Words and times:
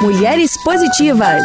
Mulheres 0.00 0.56
Positivas. 0.62 1.42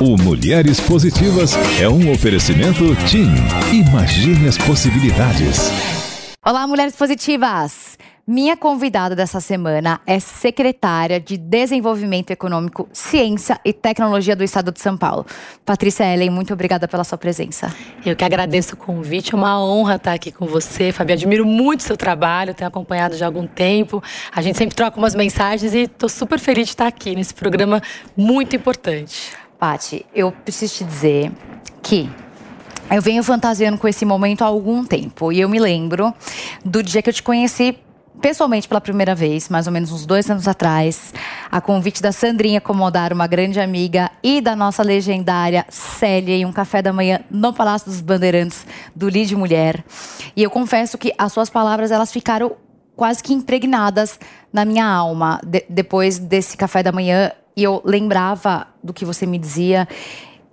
O 0.00 0.16
Mulheres 0.22 0.78
Positivas 0.80 1.52
é 1.80 1.88
um 1.88 2.12
oferecimento 2.12 2.94
TIM. 3.06 3.34
Imagine 3.72 4.48
as 4.48 4.56
possibilidades. 4.58 5.70
Olá, 6.44 6.66
Mulheres 6.66 6.94
Positivas. 6.94 7.98
Minha 8.30 8.58
convidada 8.58 9.16
dessa 9.16 9.40
semana 9.40 10.02
é 10.06 10.20
secretária 10.20 11.18
de 11.18 11.38
Desenvolvimento 11.38 12.30
Econômico, 12.30 12.86
Ciência 12.92 13.58
e 13.64 13.72
Tecnologia 13.72 14.36
do 14.36 14.44
Estado 14.44 14.70
de 14.70 14.78
São 14.82 14.98
Paulo. 14.98 15.24
Patrícia 15.64 16.04
Ellen, 16.04 16.28
muito 16.28 16.52
obrigada 16.52 16.86
pela 16.86 17.04
sua 17.04 17.16
presença. 17.16 17.74
Eu 18.04 18.14
que 18.14 18.22
agradeço 18.22 18.74
o 18.74 18.76
convite, 18.76 19.32
é 19.32 19.34
uma 19.34 19.58
honra 19.58 19.94
estar 19.94 20.12
aqui 20.12 20.30
com 20.30 20.44
você, 20.44 20.92
Fabi. 20.92 21.14
Admiro 21.14 21.46
muito 21.46 21.80
o 21.80 21.82
seu 21.84 21.96
trabalho, 21.96 22.52
tenho 22.52 22.68
acompanhado 22.68 23.16
já 23.16 23.24
há 23.24 23.28
algum 23.28 23.46
tempo. 23.46 24.02
A 24.30 24.42
gente 24.42 24.58
sempre 24.58 24.74
troca 24.74 24.98
umas 24.98 25.14
mensagens 25.14 25.72
e 25.72 25.84
estou 25.84 26.10
super 26.10 26.38
feliz 26.38 26.66
de 26.66 26.72
estar 26.72 26.86
aqui 26.86 27.16
nesse 27.16 27.32
programa 27.32 27.80
muito 28.14 28.54
importante. 28.54 29.32
Pati, 29.58 30.04
eu 30.14 30.32
preciso 30.32 30.74
te 30.74 30.84
dizer 30.84 31.32
que 31.82 32.10
eu 32.90 33.00
venho 33.00 33.22
fantasiando 33.22 33.78
com 33.78 33.88
esse 33.88 34.04
momento 34.04 34.42
há 34.42 34.46
algum 34.48 34.84
tempo. 34.84 35.32
E 35.32 35.40
eu 35.40 35.48
me 35.48 35.58
lembro 35.58 36.12
do 36.62 36.82
dia 36.82 37.00
que 37.00 37.08
eu 37.08 37.14
te 37.14 37.22
conheci 37.22 37.78
pessoalmente 38.20 38.68
pela 38.68 38.80
primeira 38.80 39.14
vez, 39.14 39.48
mais 39.48 39.66
ou 39.66 39.72
menos 39.72 39.92
uns 39.92 40.04
dois 40.04 40.28
anos 40.30 40.48
atrás, 40.48 41.12
a 41.50 41.60
convite 41.60 42.02
da 42.02 42.12
Sandrinha 42.12 42.58
acomodar 42.58 43.12
uma 43.12 43.26
grande 43.26 43.60
amiga 43.60 44.10
e 44.22 44.40
da 44.40 44.54
nossa 44.54 44.82
legendária 44.82 45.64
Célia 45.68 46.34
em 46.34 46.44
um 46.44 46.52
café 46.52 46.82
da 46.82 46.92
manhã 46.92 47.20
no 47.30 47.52
Palácio 47.52 47.90
dos 47.90 48.00
Bandeirantes 48.00 48.66
do 48.94 49.08
Lide 49.08 49.36
Mulher. 49.36 49.84
E 50.36 50.42
eu 50.42 50.50
confesso 50.50 50.98
que 50.98 51.12
as 51.16 51.32
suas 51.32 51.48
palavras 51.48 51.90
elas 51.90 52.12
ficaram 52.12 52.56
quase 52.96 53.22
que 53.22 53.32
impregnadas 53.32 54.18
na 54.52 54.64
minha 54.64 54.84
alma 54.84 55.40
de, 55.44 55.64
depois 55.68 56.18
desse 56.18 56.56
café 56.56 56.82
da 56.82 56.90
manhã 56.90 57.30
e 57.56 57.62
eu 57.62 57.80
lembrava 57.84 58.66
do 58.82 58.92
que 58.92 59.04
você 59.04 59.24
me 59.26 59.38
dizia 59.38 59.86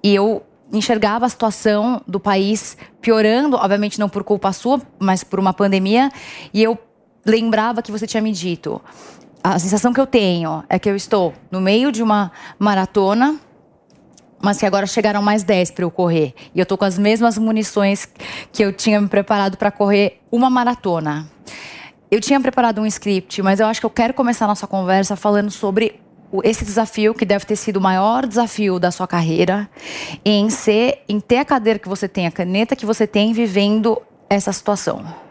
e 0.04 0.14
eu 0.14 0.44
enxergava 0.72 1.26
a 1.26 1.30
situação 1.30 2.02
do 2.08 2.20
país 2.20 2.78
piorando, 3.02 3.58
obviamente 3.58 4.00
não 4.00 4.10
por 4.10 4.24
culpa 4.24 4.52
sua, 4.52 4.82
mas 5.00 5.24
por 5.24 5.40
uma 5.40 5.54
pandemia, 5.54 6.12
e 6.54 6.64
eu 6.64 6.78
lembrava 7.26 7.82
que 7.82 7.92
você 7.92 8.06
tinha 8.06 8.22
me 8.22 8.32
dito. 8.32 8.82
A 9.44 9.60
sensação 9.60 9.94
que 9.94 10.00
eu 10.00 10.08
tenho 10.08 10.64
é 10.70 10.80
que 10.80 10.90
eu 10.90 10.96
estou 10.96 11.34
no 11.52 11.60
meio 11.60 11.92
de 11.92 12.02
uma 12.02 12.32
maratona, 12.58 13.40
mas 14.42 14.58
que 14.58 14.66
agora 14.66 14.86
chegaram 14.86 15.22
mais 15.22 15.44
10 15.44 15.72
para 15.72 15.86
eu 15.86 15.92
correr. 15.92 16.34
E 16.54 16.60
eu 16.60 16.64
estou 16.64 16.78
com 16.78 16.86
as 16.86 16.98
mesmas 16.98 17.38
munições 17.38 18.08
que 18.52 18.64
eu 18.64 18.72
tinha 18.72 19.00
me 19.02 19.08
preparado 19.08 19.58
para 19.58 19.72
correr 19.72 20.22
uma 20.32 20.50
maratona. 20.50 21.28
Eu 22.10 22.22
tinha 22.22 22.40
preparado 22.40 22.80
um 22.82 22.86
script, 22.86 23.42
mas 23.42 23.60
eu 23.60 23.68
acho 23.68 23.80
que 23.80 23.86
eu 23.86 23.90
quero 23.90 24.14
começar 24.14 24.46
a 24.46 24.48
nossa 24.48 24.68
conversa 24.68 25.16
falando 25.16 25.50
sobre 25.50 26.00
esse 26.44 26.66
desafio 26.66 27.14
que 27.14 27.26
deve 27.26 27.46
ter 27.46 27.56
sido 27.56 27.78
o 27.78 27.82
maior 27.82 28.26
desafio 28.26 28.80
da 28.80 28.92
sua 28.92 29.08
carreira 29.08 29.70
em 30.24 30.50
ser, 30.50 31.04
em 31.08 31.20
ter 31.20 31.38
a 31.38 31.46
cadeira 31.46 31.80
que 31.80 31.88
você 31.88 32.08
tem, 32.08 32.28
a 32.28 32.32
caneta 32.32 32.76
que 32.76 32.86
você 32.86 33.08
tem, 33.08 33.34
vivendo 33.34 34.02
essa 34.30 34.52
situação. 34.52 35.25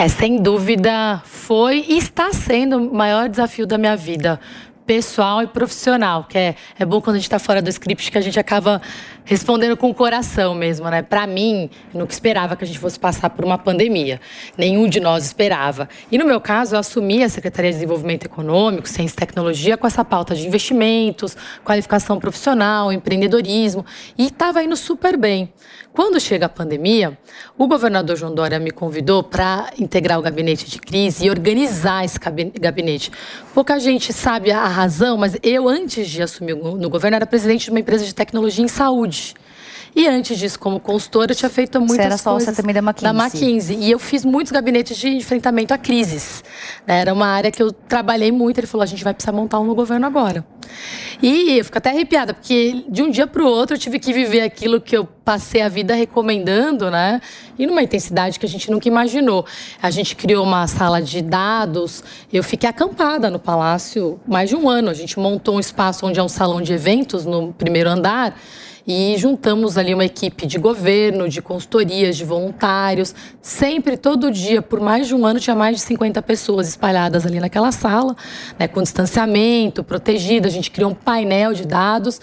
É, 0.00 0.08
sem 0.08 0.40
dúvida, 0.40 1.20
foi 1.26 1.84
e 1.86 1.98
está 1.98 2.32
sendo 2.32 2.78
o 2.78 2.94
maior 2.94 3.28
desafio 3.28 3.66
da 3.66 3.76
minha 3.76 3.94
vida 3.94 4.40
pessoal 4.86 5.42
e 5.42 5.46
profissional, 5.46 6.24
que 6.24 6.38
é, 6.38 6.56
é 6.78 6.86
bom 6.86 7.02
quando 7.02 7.16
a 7.16 7.18
gente 7.18 7.26
está 7.26 7.38
fora 7.38 7.60
do 7.60 7.68
script 7.68 8.10
que 8.10 8.16
a 8.16 8.20
gente 8.22 8.40
acaba 8.40 8.80
respondendo 9.24 9.76
com 9.76 9.90
o 9.90 9.94
coração 9.94 10.54
mesmo, 10.54 10.88
né? 10.88 11.02
Para 11.02 11.26
mim, 11.26 11.70
nunca 11.94 12.12
esperava 12.12 12.56
que 12.56 12.64
a 12.64 12.66
gente 12.66 12.78
fosse 12.78 12.98
passar 12.98 13.30
por 13.30 13.44
uma 13.44 13.58
pandemia. 13.58 14.20
Nenhum 14.56 14.88
de 14.88 15.00
nós 15.00 15.24
esperava. 15.24 15.88
E 16.10 16.18
no 16.18 16.24
meu 16.24 16.40
caso, 16.40 16.74
eu 16.74 16.78
assumi 16.80 17.22
a 17.22 17.28
Secretaria 17.28 17.70
de 17.70 17.76
Desenvolvimento 17.76 18.24
Econômico, 18.24 18.88
Ciência 18.88 19.14
e 19.14 19.16
Tecnologia 19.16 19.76
com 19.76 19.86
essa 19.86 20.04
pauta 20.04 20.34
de 20.34 20.46
investimentos, 20.46 21.36
qualificação 21.64 22.18
profissional, 22.18 22.92
empreendedorismo 22.92 23.84
e 24.16 24.26
estava 24.26 24.62
indo 24.62 24.76
super 24.76 25.16
bem. 25.16 25.52
Quando 25.92 26.20
chega 26.20 26.46
a 26.46 26.48
pandemia, 26.48 27.18
o 27.58 27.66
governador 27.66 28.16
João 28.16 28.32
Dória 28.32 28.60
me 28.60 28.70
convidou 28.70 29.24
para 29.24 29.70
integrar 29.76 30.20
o 30.20 30.22
gabinete 30.22 30.70
de 30.70 30.78
crise 30.78 31.26
e 31.26 31.30
organizar 31.30 32.04
esse 32.04 32.16
gabinete. 32.60 33.10
Pouca 33.52 33.78
gente 33.80 34.12
sabe 34.12 34.52
a 34.52 34.68
razão, 34.68 35.16
mas 35.16 35.36
eu, 35.42 35.68
antes 35.68 36.08
de 36.08 36.22
assumir 36.22 36.54
no 36.54 36.88
governo, 36.88 37.16
era 37.16 37.26
presidente 37.26 37.64
de 37.64 37.70
uma 37.70 37.80
empresa 37.80 38.04
de 38.04 38.14
tecnologia 38.14 38.64
em 38.64 38.68
saúde. 38.68 39.09
E 39.94 40.06
antes 40.06 40.38
disso, 40.38 40.58
como 40.58 40.78
consultora, 40.78 41.32
eu 41.32 41.36
tinha 41.36 41.50
feito 41.50 41.80
muitas 41.80 41.96
Você 41.96 42.02
era 42.02 42.18
coisas 42.18 42.56
também 42.56 42.74
da 42.74 42.80
McKinsey. 42.80 43.12
Da 43.12 43.24
McKinsey. 43.24 43.76
E 43.80 43.90
eu 43.90 43.98
fiz 43.98 44.24
muitos 44.24 44.52
gabinetes 44.52 44.96
de 44.96 45.08
enfrentamento 45.08 45.74
a 45.74 45.78
crises. 45.78 46.44
Né? 46.86 47.00
Era 47.00 47.12
uma 47.12 47.26
área 47.26 47.50
que 47.50 47.62
eu 47.62 47.72
trabalhei 47.72 48.30
muito. 48.30 48.58
Ele 48.58 48.66
falou, 48.66 48.82
a 48.82 48.86
gente 48.86 49.02
vai 49.02 49.12
precisar 49.12 49.32
montar 49.32 49.58
um 49.58 49.64
no 49.64 49.74
governo 49.74 50.06
agora. 50.06 50.44
E 51.20 51.58
eu 51.58 51.64
fico 51.64 51.76
até 51.76 51.90
arrepiada, 51.90 52.32
porque 52.32 52.84
de 52.88 53.02
um 53.02 53.10
dia 53.10 53.26
para 53.26 53.42
o 53.42 53.46
outro 53.46 53.74
eu 53.74 53.78
tive 53.78 53.98
que 53.98 54.12
viver 54.12 54.40
aquilo 54.40 54.80
que 54.80 54.96
eu 54.96 55.04
passei 55.04 55.60
a 55.60 55.68
vida 55.68 55.94
recomendando, 55.94 56.90
né? 56.90 57.20
E 57.58 57.66
numa 57.66 57.82
intensidade 57.82 58.38
que 58.38 58.46
a 58.46 58.48
gente 58.48 58.70
nunca 58.70 58.88
imaginou. 58.88 59.44
A 59.82 59.90
gente 59.90 60.14
criou 60.14 60.44
uma 60.44 60.66
sala 60.66 61.02
de 61.02 61.20
dados, 61.20 62.02
eu 62.32 62.42
fiquei 62.42 62.68
acampada 62.68 63.28
no 63.28 63.38
palácio 63.38 64.20
mais 64.26 64.48
de 64.48 64.56
um 64.56 64.68
ano. 64.68 64.88
A 64.88 64.94
gente 64.94 65.18
montou 65.18 65.56
um 65.56 65.60
espaço 65.60 66.06
onde 66.06 66.18
é 66.18 66.22
um 66.22 66.28
salão 66.28 66.62
de 66.62 66.72
eventos 66.72 67.26
no 67.26 67.52
primeiro 67.52 67.90
andar 67.90 68.34
e 68.90 69.16
juntamos 69.16 69.78
ali 69.78 69.94
uma 69.94 70.04
equipe 70.04 70.46
de 70.46 70.58
governo, 70.58 71.28
de 71.28 71.40
consultorias, 71.40 72.16
de 72.16 72.24
voluntários. 72.24 73.14
Sempre, 73.40 73.96
todo 73.96 74.32
dia, 74.32 74.60
por 74.60 74.80
mais 74.80 75.06
de 75.06 75.14
um 75.14 75.24
ano, 75.24 75.38
tinha 75.38 75.54
mais 75.54 75.76
de 75.76 75.82
50 75.82 76.20
pessoas 76.22 76.68
espalhadas 76.68 77.24
ali 77.24 77.38
naquela 77.38 77.70
sala, 77.70 78.16
né, 78.58 78.66
com 78.66 78.82
distanciamento, 78.82 79.84
protegida. 79.84 80.48
A 80.48 80.50
gente 80.50 80.72
criou 80.72 80.90
um 80.90 80.94
painel 80.94 81.54
de 81.54 81.64
dados 81.64 82.20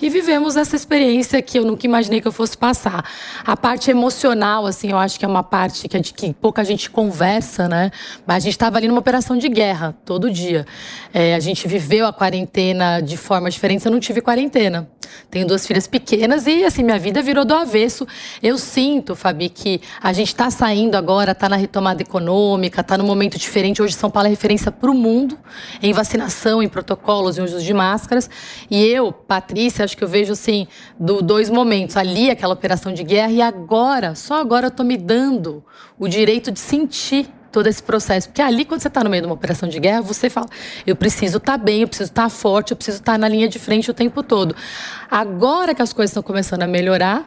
e 0.00 0.08
vivemos 0.08 0.56
essa 0.56 0.76
experiência 0.76 1.40
que 1.42 1.58
eu 1.58 1.64
nunca 1.64 1.86
imaginei 1.86 2.20
que 2.20 2.28
eu 2.28 2.32
fosse 2.32 2.56
passar. 2.56 3.04
A 3.44 3.56
parte 3.56 3.90
emocional, 3.90 4.66
assim, 4.66 4.90
eu 4.90 4.98
acho 4.98 5.18
que 5.18 5.24
é 5.24 5.28
uma 5.28 5.42
parte 5.42 5.88
que, 5.88 6.00
que 6.00 6.32
pouca 6.34 6.64
gente 6.64 6.88
conversa, 6.90 7.68
né? 7.68 7.90
Mas 8.26 8.36
a 8.36 8.40
gente 8.40 8.52
estava 8.52 8.78
ali 8.78 8.88
numa 8.88 9.00
operação 9.00 9.36
de 9.36 9.48
guerra 9.48 9.96
todo 10.04 10.30
dia. 10.30 10.66
É, 11.12 11.34
a 11.34 11.40
gente 11.40 11.66
viveu 11.66 12.06
a 12.06 12.12
quarentena 12.12 13.00
de 13.00 13.16
forma 13.16 13.50
diferente. 13.50 13.84
Eu 13.84 13.92
não 13.92 14.00
tive 14.00 14.20
quarentena. 14.20 14.88
Tenho 15.30 15.46
duas 15.46 15.66
filhas 15.66 15.86
pequenas 15.86 16.46
e, 16.46 16.64
assim, 16.64 16.82
minha 16.82 16.98
vida 16.98 17.22
virou 17.22 17.44
do 17.44 17.54
avesso. 17.54 18.06
Eu 18.42 18.58
sinto, 18.58 19.14
Fabi, 19.16 19.48
que 19.48 19.80
a 20.02 20.12
gente 20.12 20.28
está 20.28 20.50
saindo 20.50 20.96
agora, 20.96 21.32
está 21.32 21.48
na 21.48 21.56
retomada 21.56 22.02
econômica, 22.02 22.80
está 22.80 22.96
num 22.96 23.06
momento 23.06 23.38
diferente. 23.38 23.82
Hoje 23.82 23.94
São 23.94 24.10
Paulo 24.10 24.26
é 24.26 24.30
referência 24.30 24.70
para 24.70 24.90
o 24.90 24.94
mundo 24.94 25.38
em 25.82 25.92
vacinação, 25.92 26.62
em 26.62 26.68
protocolos, 26.68 27.38
em 27.38 27.42
uso 27.42 27.60
de 27.60 27.74
máscaras. 27.74 28.28
E 28.70 28.84
eu, 28.84 29.12
Patrícia, 29.12 29.87
acho 29.88 29.96
que 29.96 30.04
eu 30.04 30.08
vejo 30.08 30.32
assim, 30.32 30.68
do 30.98 31.20
dois 31.22 31.50
momentos. 31.50 31.96
Ali, 31.96 32.30
aquela 32.30 32.54
operação 32.54 32.92
de 32.92 33.02
guerra, 33.02 33.32
e 33.32 33.42
agora, 33.42 34.14
só 34.14 34.40
agora 34.40 34.66
eu 34.66 34.68
estou 34.68 34.86
me 34.86 34.96
dando 34.96 35.64
o 35.98 36.06
direito 36.06 36.52
de 36.52 36.60
sentir 36.60 37.28
todo 37.50 37.66
esse 37.66 37.82
processo. 37.82 38.28
Porque 38.28 38.42
ali, 38.42 38.64
quando 38.64 38.80
você 38.80 38.88
está 38.88 39.02
no 39.02 39.10
meio 39.10 39.22
de 39.22 39.26
uma 39.26 39.34
operação 39.34 39.68
de 39.68 39.80
guerra, 39.80 40.00
você 40.00 40.30
fala: 40.30 40.46
eu 40.86 40.94
preciso 40.94 41.38
estar 41.38 41.58
tá 41.58 41.64
bem, 41.64 41.82
eu 41.82 41.88
preciso 41.88 42.10
estar 42.10 42.24
tá 42.24 42.28
forte, 42.28 42.70
eu 42.72 42.76
preciso 42.76 42.98
estar 42.98 43.12
tá 43.12 43.18
na 43.18 43.28
linha 43.28 43.48
de 43.48 43.58
frente 43.58 43.90
o 43.90 43.94
tempo 43.94 44.22
todo. 44.22 44.54
Agora 45.10 45.74
que 45.74 45.82
as 45.82 45.92
coisas 45.92 46.10
estão 46.10 46.22
começando 46.22 46.62
a 46.62 46.66
melhorar, 46.66 47.26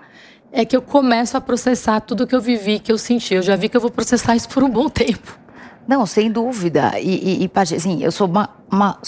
é 0.52 0.64
que 0.66 0.76
eu 0.76 0.82
começo 0.82 1.36
a 1.36 1.42
processar 1.42 2.02
tudo 2.02 2.28
que 2.28 2.36
eu 2.36 2.42
vivi, 2.42 2.80
que 2.80 2.92
eu 2.92 2.98
senti. 2.98 3.34
Eu 3.34 3.42
já 3.42 3.56
vi 3.56 3.70
que 3.70 3.78
eu 3.78 3.82
vou 3.82 3.92
processar 3.92 4.36
isso 4.36 4.50
por 4.50 4.64
um 4.64 4.70
bom 4.70 4.90
tempo. 4.90 5.40
Não, 5.88 6.06
sem 6.06 6.32
dúvida. 6.32 7.00
E, 7.00 7.44
e, 7.44 7.46
e 7.46 7.76
assim, 7.76 8.04
eu 8.04 8.12
sou 8.12 8.28
uma, 8.28 8.50
uma 8.72 9.00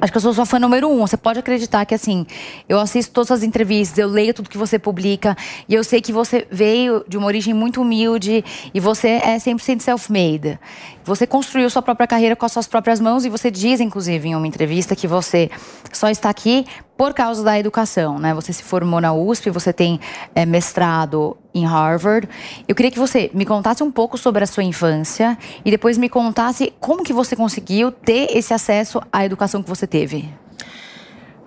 Acho 0.00 0.12
que 0.12 0.18
eu 0.18 0.22
sou 0.22 0.34
sua 0.34 0.46
fã 0.46 0.58
número 0.58 0.88
um. 0.90 0.98
Você 0.98 1.16
pode 1.16 1.38
acreditar 1.38 1.84
que, 1.84 1.94
assim, 1.94 2.26
eu 2.68 2.78
assisto 2.80 3.12
todas 3.12 3.30
as 3.30 3.42
entrevistas, 3.42 3.98
eu 3.98 4.08
leio 4.08 4.34
tudo 4.34 4.48
que 4.48 4.58
você 4.58 4.78
publica, 4.78 5.36
e 5.68 5.74
eu 5.74 5.84
sei 5.84 6.00
que 6.00 6.12
você 6.12 6.46
veio 6.50 7.04
de 7.08 7.16
uma 7.16 7.26
origem 7.26 7.54
muito 7.54 7.80
humilde 7.80 8.44
e 8.72 8.80
você 8.80 9.20
é 9.22 9.36
100% 9.36 9.80
self-made. 9.80 10.58
Você 11.04 11.26
construiu 11.26 11.68
sua 11.68 11.82
própria 11.82 12.06
carreira 12.06 12.34
com 12.34 12.46
as 12.46 12.52
suas 12.52 12.66
próprias 12.66 12.98
mãos 12.98 13.26
e 13.26 13.28
você 13.28 13.50
diz, 13.50 13.78
inclusive, 13.78 14.28
em 14.28 14.34
uma 14.34 14.46
entrevista, 14.46 14.96
que 14.96 15.06
você 15.06 15.50
só 15.92 16.08
está 16.08 16.30
aqui 16.30 16.66
por 16.96 17.12
causa 17.12 17.44
da 17.44 17.58
educação, 17.58 18.18
né? 18.18 18.32
Você 18.32 18.52
se 18.54 18.62
formou 18.62 19.00
na 19.02 19.12
USP, 19.12 19.50
você 19.50 19.70
tem 19.70 20.00
é, 20.34 20.46
mestrado 20.46 21.36
em 21.54 21.66
Harvard. 21.66 22.26
Eu 22.66 22.74
queria 22.74 22.90
que 22.90 22.98
você 22.98 23.30
me 23.34 23.44
contasse 23.44 23.82
um 23.82 23.90
pouco 23.90 24.16
sobre 24.16 24.44
a 24.44 24.46
sua 24.46 24.62
infância 24.62 25.36
e 25.62 25.70
depois 25.70 25.98
me 25.98 26.08
contasse 26.08 26.72
como 26.80 27.04
que 27.04 27.12
você 27.12 27.36
conseguiu 27.36 27.92
ter 27.92 28.34
esse 28.34 28.54
acesso 28.54 29.02
à 29.12 29.26
educação 29.26 29.62
que 29.62 29.68
você 29.68 29.86
teve. 29.86 30.32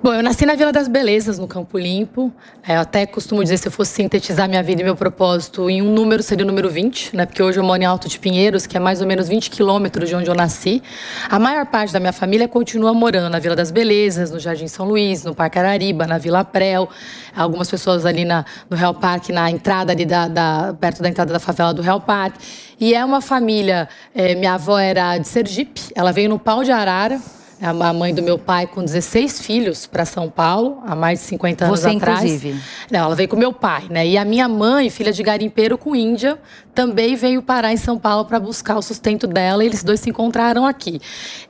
Bom, 0.08 0.14
eu 0.14 0.24
nasci 0.24 0.46
na 0.46 0.56
Vila 0.56 0.72
das 0.72 0.88
Belezas, 0.88 1.38
no 1.38 1.50
Campo 1.50 1.78
Limpo. 1.78 2.32
É, 2.66 2.78
eu 2.78 2.80
até 2.80 3.06
costumo 3.06 3.44
dizer, 3.44 3.58
se 3.58 3.68
eu 3.68 3.72
fosse 3.74 3.92
sintetizar 3.92 4.48
minha 4.48 4.64
vida 4.64 4.80
e 4.80 4.84
meu 4.86 4.96
propósito 4.96 5.70
em 5.70 5.82
um 5.82 5.94
número, 5.94 6.24
seria 6.24 6.46
o 6.46 6.48
número 6.48 6.70
20, 6.70 7.14
né? 7.14 7.26
Porque 7.26 7.44
hoje 7.44 7.60
eu 7.60 7.64
moro 7.66 7.82
em 7.82 7.86
Alto 7.86 8.08
de 8.08 8.18
Pinheiros, 8.18 8.66
que 8.66 8.78
é 8.78 8.80
mais 8.80 9.02
ou 9.02 9.06
menos 9.06 9.28
20 9.28 9.50
quilômetros 9.50 10.08
de 10.08 10.16
onde 10.16 10.30
eu 10.30 10.34
nasci. 10.34 10.82
A 11.30 11.38
maior 11.38 11.66
parte 11.66 11.92
da 11.92 12.00
minha 12.00 12.14
família 12.14 12.48
continua 12.48 12.94
morando 12.94 13.30
na 13.30 13.38
Vila 13.38 13.54
das 13.54 13.70
Belezas, 13.70 14.32
no 14.32 14.40
Jardim 14.40 14.70
São 14.70 14.86
Luís, 14.86 15.26
no 15.26 15.36
Parque 15.36 15.60
Arariba, 15.60 16.08
na 16.08 16.18
Vila 16.18 16.46
Prel. 16.46 16.88
Algumas 17.36 17.70
pessoas 17.70 18.06
ali 18.06 18.24
na, 18.24 18.46
no 18.70 18.78
Real 18.78 18.94
Parque, 18.94 19.34
na 19.34 19.52
entrada 19.52 19.92
ali 19.92 20.06
da, 20.06 20.30
da, 20.30 20.74
perto 20.80 21.04
da 21.04 21.10
entrada 21.10 21.34
da 21.34 21.40
favela 21.40 21.74
do 21.74 21.82
Real 21.82 22.00
Parque. 22.00 22.40
E 22.80 22.94
é 22.94 23.04
uma 23.04 23.20
família, 23.20 23.90
é, 24.16 24.36
minha 24.36 24.54
avó 24.54 24.80
era 24.80 25.18
de 25.18 25.28
Sergipe, 25.28 25.82
ela 25.94 26.14
veio 26.14 26.30
no 26.30 26.40
Pau 26.40 26.64
de 26.64 26.72
Arara, 26.72 27.20
a 27.62 27.94
mãe 27.94 28.14
do 28.14 28.22
meu 28.22 28.38
pai 28.38 28.68
com 28.68 28.84
16 28.84 29.42
filhos 29.42 29.88
para 29.88 30.06
São 30.06 30.30
Paulo, 30.30 30.82
há 30.86 30.96
mais 30.96 31.20
de 31.20 31.26
50 31.26 31.66
anos 31.66 31.80
Você, 31.80 31.90
atrás. 31.90 32.24
inclusive. 32.24 32.62
Não, 32.92 33.00
ela 33.00 33.16
veio 33.16 33.28
com 33.28 33.36
meu 33.36 33.52
pai, 33.52 33.86
né? 33.90 34.08
E 34.08 34.18
a 34.18 34.24
minha 34.24 34.48
mãe, 34.48 34.90
filha 34.90 35.12
de 35.12 35.24
garimpeiro 35.24 35.78
com 35.78 35.96
Índia, 35.96 36.38
também 36.74 37.16
veio 37.16 37.42
parar 37.42 37.74
em 37.74 37.78
São 37.78 37.98
Paulo 37.98 38.26
para 38.26 38.40
buscar 38.40 38.78
o 38.78 38.82
sustento 38.82 39.26
dela. 39.26 39.64
E 39.64 39.68
eles 39.68 39.84
dois 39.84 40.00
se 40.00 40.10
encontraram 40.10 40.66
aqui. 40.66 41.02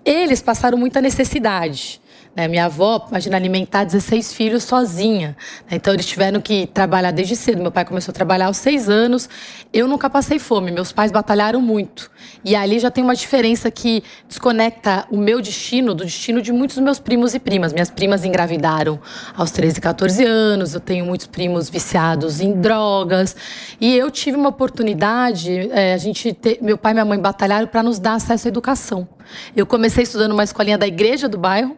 Eles 0.06 0.42
passaram 0.42 0.78
muita 0.78 1.02
necessidade. 1.02 2.02
Né? 2.38 2.48
Minha 2.48 2.66
avó, 2.66 3.08
imagina, 3.10 3.36
alimentar 3.36 3.84
16 3.84 4.32
filhos 4.32 4.64
sozinha. 4.64 5.36
Né? 5.70 5.78
Então, 5.78 5.92
eles 5.92 6.06
tiveram 6.06 6.40
que 6.40 6.68
trabalhar 6.68 7.10
desde 7.10 7.36
cedo. 7.36 7.64
Meu 7.64 7.72
pai 7.72 7.84
começou 7.84 8.12
a 8.12 8.14
trabalhar 8.14 8.46
aos 8.46 8.58
seis 8.58 8.88
anos. 8.88 9.28
Eu 9.74 9.88
nunca 9.88 10.08
passei 10.08 10.38
fome. 10.38 10.70
Meus 10.70 10.92
pais 10.92 11.12
batalharam 11.12 11.60
muito. 11.60 12.12
E 12.46 12.56
ali 12.56 12.78
já 12.78 12.92
tem 12.92 13.04
uma 13.04 13.16
diferença 13.16 13.72
que 13.72 14.04
desconecta 14.28 15.08
o 15.10 15.18
meu 15.18 15.42
destino 15.42 15.96
do 15.96 16.06
destino 16.06 16.40
de 16.40 16.52
muitos 16.52 16.76
dos 16.76 16.86
meus 16.86 17.00
primos 17.00 17.34
e 17.34 17.40
primas. 17.40 17.74
Minhas 17.74 17.90
primas 17.90 18.24
engravidaram 18.24 19.00
aos 19.36 19.50
13, 19.50 19.82
14 19.82 20.24
anos. 20.24 20.76
Eu 20.76 20.80
tenho 20.80 21.08
muitos 21.08 21.26
primos 21.26 21.72
viciados 21.72 22.40
em 22.40 22.54
drogas. 22.62 23.36
E 23.82 23.96
eu 23.96 24.12
tive 24.12 24.38
uma 24.38 24.50
oportunidade. 24.50 25.72
É, 25.72 25.94
a 25.94 25.98
gente 25.98 26.34
te... 26.34 26.60
meu 26.62 26.78
pai 26.78 26.92
e 26.92 26.94
minha 26.94 27.06
mãe 27.06 27.18
batalharam 27.18 27.66
para 27.66 27.82
nos 27.82 27.98
dar 27.98 28.14
acesso 28.14 28.48
à 28.48 28.50
educação. 28.50 29.10
Eu 29.56 29.66
comecei 29.66 30.04
estudando 30.04 30.34
uma 30.34 30.44
escolinha 30.44 30.78
da 30.78 30.86
igreja 30.86 31.28
do 31.28 31.40
bairro. 31.40 31.76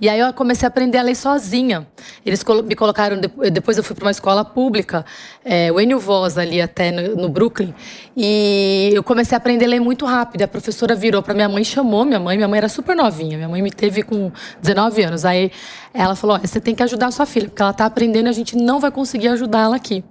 E 0.00 0.08
aí 0.08 0.18
eu 0.18 0.32
comecei 0.32 0.66
a 0.66 0.68
aprender 0.68 0.98
a 0.98 1.02
ler 1.02 1.14
sozinha. 1.14 1.86
Eles 2.24 2.44
me 2.64 2.74
colocaram, 2.74 3.20
depois 3.52 3.76
eu 3.76 3.84
fui 3.84 3.94
para 3.94 4.04
uma 4.04 4.10
escola 4.10 4.44
pública, 4.44 5.04
é, 5.44 5.70
o 5.70 5.80
Enio 5.80 5.98
Voz 5.98 6.38
ali 6.38 6.60
até 6.60 6.90
no, 6.90 7.16
no, 7.16 7.28
Brooklyn, 7.28 7.74
e 8.16 8.90
eu 8.92 9.02
comecei 9.02 9.36
a 9.36 9.38
aprender 9.38 9.66
a 9.66 9.68
ler 9.68 9.80
muito 9.80 10.04
rápido. 10.04 10.42
A 10.42 10.48
professora 10.48 10.94
virou 10.94 11.22
para 11.22 11.34
minha 11.34 11.48
mãe, 11.48 11.64
chamou 11.64 12.04
minha 12.04 12.20
mãe, 12.20 12.36
minha 12.36 12.48
mãe 12.48 12.58
era 12.58 12.68
super 12.68 12.96
novinha, 12.96 13.36
minha 13.36 13.48
mãe 13.48 13.62
me 13.62 13.70
teve 13.70 14.02
com 14.02 14.30
19 14.60 15.02
anos. 15.02 15.24
Aí 15.24 15.50
ela 15.92 16.14
falou, 16.14 16.38
você 16.38 16.60
tem 16.60 16.74
que 16.74 16.82
ajudar 16.82 17.06
a 17.06 17.10
sua 17.10 17.26
filha, 17.26 17.48
porque 17.48 17.62
ela 17.62 17.72
está 17.72 17.84
aprendendo 17.84 18.26
e 18.26 18.30
a 18.30 18.32
gente 18.32 18.56
não 18.56 18.80
vai 18.80 18.90
conseguir 18.90 19.28
ajudar 19.28 19.60
ela 19.60 19.76
aqui. 19.76 20.04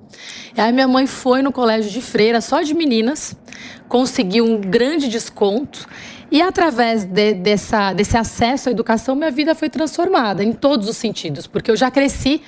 E 0.55 0.61
aí 0.61 0.71
minha 0.71 0.87
mãe 0.87 1.07
foi 1.07 1.41
no 1.41 1.51
colégio 1.51 1.89
de 1.91 2.01
freira, 2.01 2.41
só 2.41 2.61
de 2.61 2.73
meninas, 2.73 3.35
conseguiu 3.87 4.45
um 4.45 4.59
grande 4.59 5.07
desconto, 5.07 5.87
e 6.31 6.41
através 6.41 7.03
de, 7.05 7.33
dessa, 7.33 7.93
desse 7.93 8.17
acesso 8.17 8.69
à 8.69 8.71
educação, 8.71 9.15
minha 9.15 9.31
vida 9.31 9.55
foi 9.55 9.69
transformada 9.69 10.43
em 10.43 10.53
todos 10.53 10.87
os 10.87 10.97
sentidos, 10.97 11.47
porque 11.47 11.71
eu 11.71 11.75
já 11.75 11.89
cresci 11.89 12.41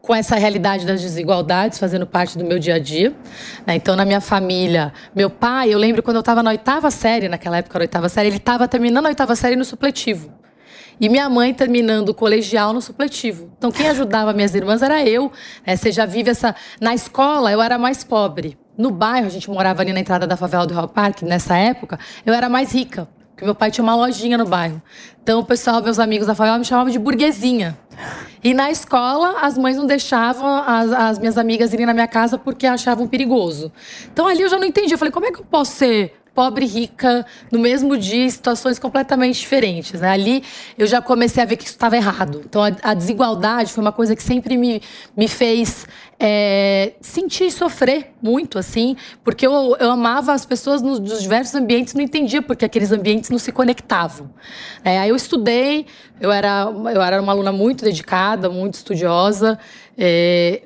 com 0.00 0.14
essa 0.14 0.36
realidade 0.36 0.86
das 0.86 1.02
desigualdades 1.02 1.78
fazendo 1.78 2.06
parte 2.06 2.38
do 2.38 2.44
meu 2.44 2.58
dia 2.58 2.76
a 2.76 2.78
dia. 2.78 3.14
Né? 3.66 3.74
Então, 3.74 3.94
na 3.94 4.04
minha 4.04 4.20
família, 4.20 4.92
meu 5.14 5.28
pai, 5.28 5.72
eu 5.72 5.78
lembro 5.78 6.02
quando 6.02 6.16
eu 6.16 6.20
estava 6.20 6.42
na 6.42 6.50
oitava 6.50 6.90
série, 6.90 7.28
naquela 7.28 7.58
época, 7.58 7.78
na 7.78 7.82
oitava 7.82 8.08
série, 8.08 8.28
ele 8.28 8.36
estava 8.36 8.66
terminando 8.66 9.06
a 9.06 9.08
oitava 9.10 9.36
série 9.36 9.56
no 9.56 9.64
supletivo. 9.64 10.32
E 11.00 11.08
minha 11.08 11.28
mãe 11.28 11.54
terminando 11.54 12.08
o 12.08 12.14
colegial 12.14 12.72
no 12.72 12.80
supletivo. 12.80 13.52
Então, 13.56 13.70
quem 13.70 13.88
ajudava 13.88 14.32
minhas 14.32 14.54
irmãs 14.54 14.82
era 14.82 15.04
eu. 15.04 15.30
Né? 15.64 15.76
Você 15.76 15.92
já 15.92 16.04
vive 16.04 16.30
essa. 16.30 16.56
Na 16.80 16.92
escola, 16.92 17.52
eu 17.52 17.62
era 17.62 17.78
mais 17.78 18.02
pobre. 18.02 18.58
No 18.76 18.90
bairro, 18.90 19.26
a 19.26 19.30
gente 19.30 19.48
morava 19.50 19.82
ali 19.82 19.92
na 19.92 20.00
entrada 20.00 20.26
da 20.26 20.36
favela 20.36 20.66
do 20.66 20.74
Real 20.74 20.88
Parque, 20.88 21.24
nessa 21.24 21.56
época, 21.56 21.98
eu 22.24 22.32
era 22.32 22.48
mais 22.48 22.72
rica. 22.72 23.08
Porque 23.38 23.44
meu 23.44 23.54
pai 23.54 23.70
tinha 23.70 23.84
uma 23.84 23.94
lojinha 23.94 24.36
no 24.36 24.44
bairro. 24.44 24.82
Então, 25.22 25.38
o 25.38 25.44
pessoal, 25.44 25.80
meus 25.80 26.00
amigos 26.00 26.26
da 26.26 26.34
favela 26.34 26.58
me 26.58 26.64
chamavam 26.64 26.90
de 26.90 26.98
burguesinha. 26.98 27.78
E 28.42 28.52
na 28.52 28.68
escola, 28.68 29.38
as 29.42 29.56
mães 29.56 29.76
não 29.76 29.86
deixavam 29.86 30.56
as, 30.66 30.92
as, 30.92 31.18
minhas 31.20 31.38
amigas 31.38 31.72
irem 31.72 31.86
na 31.86 31.94
minha 31.94 32.08
casa 32.08 32.36
porque 32.36 32.66
achavam 32.66 33.06
perigoso. 33.06 33.70
Então, 34.12 34.26
ali 34.26 34.42
eu 34.42 34.48
já 34.48 34.58
não 34.58 34.64
entendi. 34.64 34.92
Eu 34.92 34.98
falei, 34.98 35.12
como 35.12 35.26
é 35.26 35.30
que 35.30 35.38
eu 35.38 35.44
posso 35.44 35.70
ser 35.76 36.16
pobre 36.38 36.64
e 36.64 36.68
rica 36.68 37.26
no 37.50 37.58
mesmo 37.58 37.96
dia 37.96 38.24
em 38.24 38.30
situações 38.30 38.78
completamente 38.78 39.40
diferentes. 39.40 40.00
Né? 40.00 40.08
Ali 40.08 40.44
eu 40.78 40.86
já 40.86 41.02
comecei 41.02 41.42
a 41.42 41.46
ver 41.46 41.56
que 41.56 41.64
isso 41.64 41.72
estava 41.72 41.96
errado. 41.96 42.42
Então 42.44 42.62
a, 42.62 42.70
a, 42.80 42.94
desigualdade 42.94 43.72
foi 43.72 43.82
uma 43.82 43.90
coisa 43.90 44.14
que 44.14 44.22
sempre 44.22 44.56
me, 44.56 44.80
me 45.16 45.26
fez 45.26 45.84
é, 46.16 46.92
sentir 47.00 47.46
e 47.46 47.50
sofrer 47.50 48.12
muito, 48.22 48.56
assim, 48.56 48.96
porque 49.24 49.44
eu, 49.44 49.76
eu 49.80 49.90
amava 49.90 50.32
as 50.32 50.46
pessoas 50.46 50.80
nos, 50.80 51.00
nos 51.00 51.20
diversos 51.20 51.56
ambientes, 51.56 51.92
não 51.92 52.02
entendia 52.02 52.40
porque 52.40 52.64
aqueles 52.64 52.92
ambientes 52.92 53.30
não 53.30 53.38
se 53.40 53.50
conectavam. 53.50 54.30
É, 54.84 54.96
aí 55.00 55.08
eu 55.08 55.16
estudei, 55.16 55.86
eu 56.20 56.30
era, 56.30 56.72
eu 56.94 57.02
era 57.02 57.20
uma 57.20 57.32
aluna 57.32 57.50
muito 57.50 57.84
dedicada, 57.84 58.48
muito 58.48 58.74
estudiosa. 58.74 59.58
É, 59.98 60.62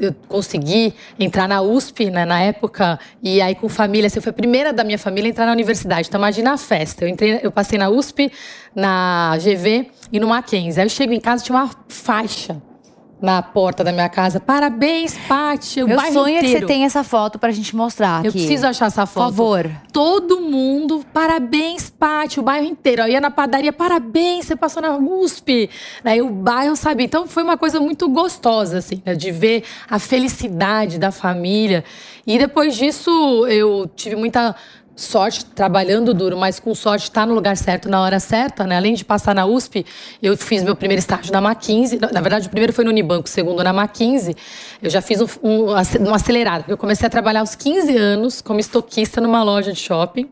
eu 0.00 0.14
consegui 0.28 0.94
entrar 1.18 1.48
na 1.48 1.62
USP 1.62 2.10
né, 2.10 2.24
na 2.24 2.40
época 2.40 2.98
e 3.22 3.40
aí 3.40 3.54
com 3.54 3.68
família, 3.68 4.06
assim, 4.06 4.18
eu 4.18 4.22
fui 4.22 4.30
a 4.30 4.34
primeira 4.34 4.72
da 4.72 4.84
minha 4.84 4.98
família 4.98 5.28
a 5.28 5.30
entrar 5.30 5.46
na 5.46 5.52
universidade. 5.52 6.08
Então 6.08 6.18
imagina 6.20 6.52
a 6.52 6.58
festa. 6.58 7.04
Eu 7.04 7.08
entrei, 7.08 7.40
eu 7.42 7.50
passei 7.50 7.78
na 7.78 7.88
USP, 7.88 8.30
na 8.74 9.36
GV 9.38 9.90
e 10.12 10.20
no 10.20 10.28
Mackenzie. 10.28 10.80
Aí 10.80 10.86
eu 10.86 10.90
chego 10.90 11.12
em 11.12 11.20
casa 11.20 11.44
tinha 11.44 11.56
uma 11.56 11.70
faixa 11.88 12.60
na 13.20 13.42
porta 13.42 13.84
da 13.84 13.92
minha 13.92 14.08
casa. 14.08 14.40
Parabéns, 14.40 15.16
Paty. 15.28 15.84
Meu 15.84 16.00
sonho 16.00 16.28
inteiro. 16.28 16.38
é 16.38 16.40
que 16.40 16.48
você 16.60 16.66
tenha 16.66 16.86
essa 16.86 17.04
foto 17.04 17.38
pra 17.38 17.50
gente 17.50 17.76
mostrar. 17.76 18.24
Eu 18.24 18.32
preciso 18.32 18.66
achar 18.66 18.86
essa 18.86 19.06
foto. 19.06 19.26
Por 19.26 19.30
favor. 19.30 19.70
Todo 19.92 20.40
mundo, 20.40 21.04
parabéns, 21.12 21.90
Paty. 21.90 22.40
O 22.40 22.42
bairro 22.42 22.66
inteiro. 22.66 23.02
Eu 23.02 23.08
ia 23.08 23.20
na 23.20 23.30
padaria, 23.30 23.72
parabéns, 23.72 24.46
você 24.46 24.56
passou 24.56 24.82
na 24.82 24.96
USP. 24.96 25.68
Aí 26.04 26.22
o 26.22 26.30
bairro 26.30 26.76
sabia. 26.76 27.06
Então 27.06 27.26
foi 27.26 27.42
uma 27.42 27.56
coisa 27.56 27.78
muito 27.80 28.08
gostosa, 28.08 28.78
assim, 28.78 29.02
né, 29.04 29.14
de 29.14 29.30
ver 29.30 29.64
a 29.88 29.98
felicidade 29.98 30.98
da 30.98 31.10
família. 31.10 31.84
E 32.26 32.38
depois 32.38 32.76
disso, 32.76 33.46
eu 33.48 33.90
tive 33.96 34.14
muita 34.16 34.54
sorte, 35.02 35.44
trabalhando 35.44 36.12
duro, 36.12 36.36
mas 36.36 36.60
com 36.60 36.74
sorte 36.74 37.04
estar 37.04 37.22
tá 37.22 37.26
no 37.26 37.34
lugar 37.34 37.56
certo 37.56 37.88
na 37.88 38.00
hora 38.00 38.20
certa, 38.20 38.66
né? 38.66 38.76
Além 38.76 38.94
de 38.94 39.04
passar 39.04 39.34
na 39.34 39.46
USP, 39.46 39.84
eu 40.22 40.36
fiz 40.36 40.62
meu 40.62 40.76
primeiro 40.76 40.98
estágio 40.98 41.32
na 41.32 41.40
Mackenzie. 41.40 41.98
Na 42.12 42.20
verdade, 42.20 42.46
o 42.46 42.50
primeiro 42.50 42.72
foi 42.72 42.84
no 42.84 42.90
Unibanco, 42.90 43.26
o 43.26 43.30
segundo 43.30 43.62
na 43.62 43.72
Mackenzie. 43.72 44.36
Eu 44.82 44.90
já 44.90 45.00
fiz 45.00 45.20
um, 45.20 45.26
um, 45.42 45.66
um 46.08 46.14
acelerado, 46.14 46.60
porque 46.62 46.72
eu 46.72 46.78
comecei 46.78 47.06
a 47.06 47.10
trabalhar 47.10 47.40
aos 47.40 47.54
15 47.54 47.96
anos 47.96 48.40
como 48.40 48.60
estoquista 48.60 49.20
numa 49.20 49.42
loja 49.42 49.72
de 49.72 49.78
shopping, 49.78 50.28